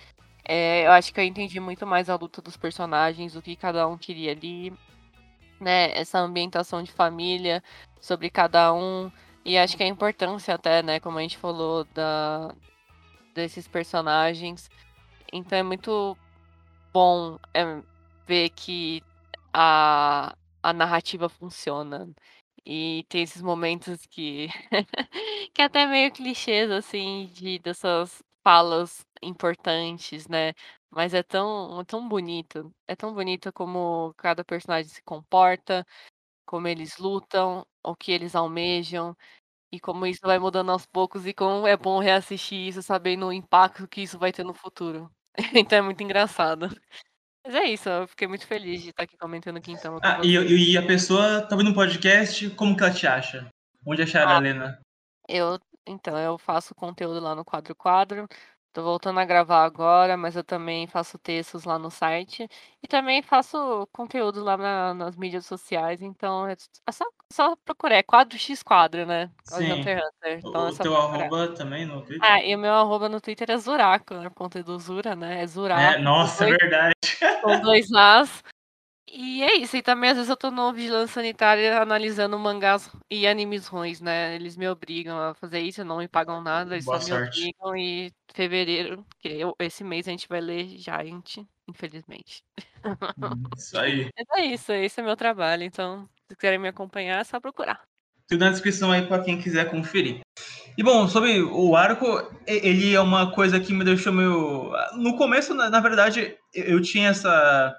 [0.44, 3.86] É, eu acho que eu entendi muito mais a luta dos personagens, o que cada
[3.86, 4.72] um queria ali,
[5.60, 5.92] né?
[5.98, 7.62] Essa ambientação de família
[8.00, 9.10] sobre cada um.
[9.44, 12.54] E acho que a importância até, né, como a gente falou, da,
[13.34, 14.70] desses personagens.
[15.32, 16.16] Então é muito
[16.92, 17.82] bom é,
[18.26, 19.02] ver que
[19.52, 22.08] a, a narrativa funciona.
[22.64, 24.48] E tem esses momentos que.
[25.54, 30.52] que é até meio clichês, assim, de dessas falas importantes, né?
[30.90, 32.72] Mas é tão, é tão bonito.
[32.88, 35.86] É tão bonito como cada personagem se comporta,
[36.46, 39.16] como eles lutam, o que eles almejam,
[39.72, 43.32] e como isso vai mudando aos poucos, e como é bom reassistir isso, sabendo o
[43.32, 45.10] impacto que isso vai ter no futuro.
[45.66, 46.68] Então é muito engraçado.
[47.44, 50.72] Mas é isso, eu fiquei muito feliz de estar aqui comentando Quintama com Ah, e,
[50.72, 53.48] e a pessoa tá vendo um podcast, como que ela te acha?
[53.84, 54.38] Onde achar a Ah.
[54.38, 54.80] Helena?
[55.28, 58.28] Eu, então, eu faço conteúdo lá no Quadro Quadro.
[58.72, 62.48] Tô voltando a gravar agora, mas eu também faço textos lá no site.
[62.82, 66.00] E também faço conteúdo lá na- nas mídias sociais.
[66.00, 67.96] Então é é só, só procurar.
[67.96, 69.30] É quadro X quadro, né?
[69.48, 69.72] Quadro Sim.
[69.72, 70.38] Hunter x Hunter.
[70.38, 71.20] Então O, é o só teu procurar.
[71.26, 72.20] arroba também no Twitter?
[72.30, 74.30] Ah, e o meu arroba no Twitter é Zuraco, né?
[74.34, 75.42] Ponto do Zura, né?
[75.42, 75.80] É Zuraco.
[75.82, 76.94] é, com nossa, é dois- verdade.
[77.42, 78.42] com dois As.
[79.14, 83.26] E é isso, e também às vezes eu tô no Vigilância Sanitária analisando mangás e
[83.26, 84.34] animes ruins, né?
[84.34, 87.40] Eles me obrigam a fazer isso, não me pagam nada, eles Boa só me sorte.
[87.40, 92.42] obrigam e fevereiro, que eu- esse mês a gente vai ler Giant, infelizmente.
[93.58, 94.08] Isso aí.
[94.16, 97.82] Mas é isso, esse é meu trabalho, então se quiserem me acompanhar é só procurar.
[98.26, 100.20] Tudo na descrição aí pra quem quiser conferir.
[100.76, 102.06] E bom, sobre o arco,
[102.46, 104.72] ele é uma coisa que me deixou meio.
[104.96, 107.76] No começo, na, verdade, eu tinha essa.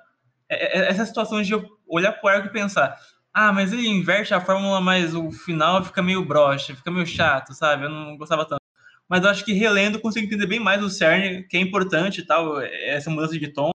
[0.54, 2.96] É- é- Essa situação de eu olhar pro arco e pensar.
[3.34, 7.54] Ah, mas ele inverte a fórmula, mas o final fica meio broxa, fica meio chato,
[7.54, 7.86] sabe?
[7.86, 8.62] Eu não gostava tanto.
[9.10, 12.26] mas eu acho que relendo consigo entender bem mais o cerne, que é importante e
[12.26, 13.72] tal, essa mudança de tom,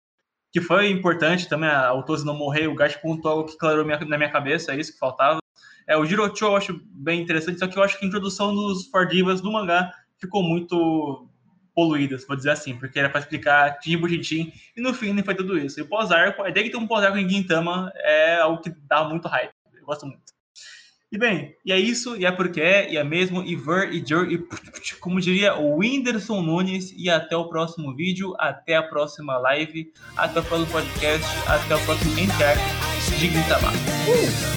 [0.51, 3.99] que foi importante também, a Otose não morrer, o Gash pontuou algo que clarou minha,
[3.99, 5.39] na minha cabeça, é isso que faltava.
[5.87, 8.87] É, o Jirocho eu acho bem interessante, só que eu acho que a introdução dos
[8.87, 11.27] Fordivas no mangá ficou muito
[11.75, 15.35] poluídas, vou dizer assim, porque era para explicar Tim Bujitim, e no fim nem foi
[15.35, 15.79] tudo isso.
[15.79, 18.71] E o pós-arco, é, a ideia que tem um pós-arco em Gintama é algo que
[18.87, 20.23] dá muito hype, eu gosto muito.
[21.11, 24.03] E bem, e é isso, e é porque é, e é mesmo, e ver, e
[24.05, 24.37] jor, e
[24.99, 30.39] como diria o Whindersson Nunes, e até o próximo vídeo, até a próxima live, até
[30.39, 32.55] o próximo podcast, até o próximo Encar
[33.17, 33.71] de Gintama.
[34.07, 34.55] Uh!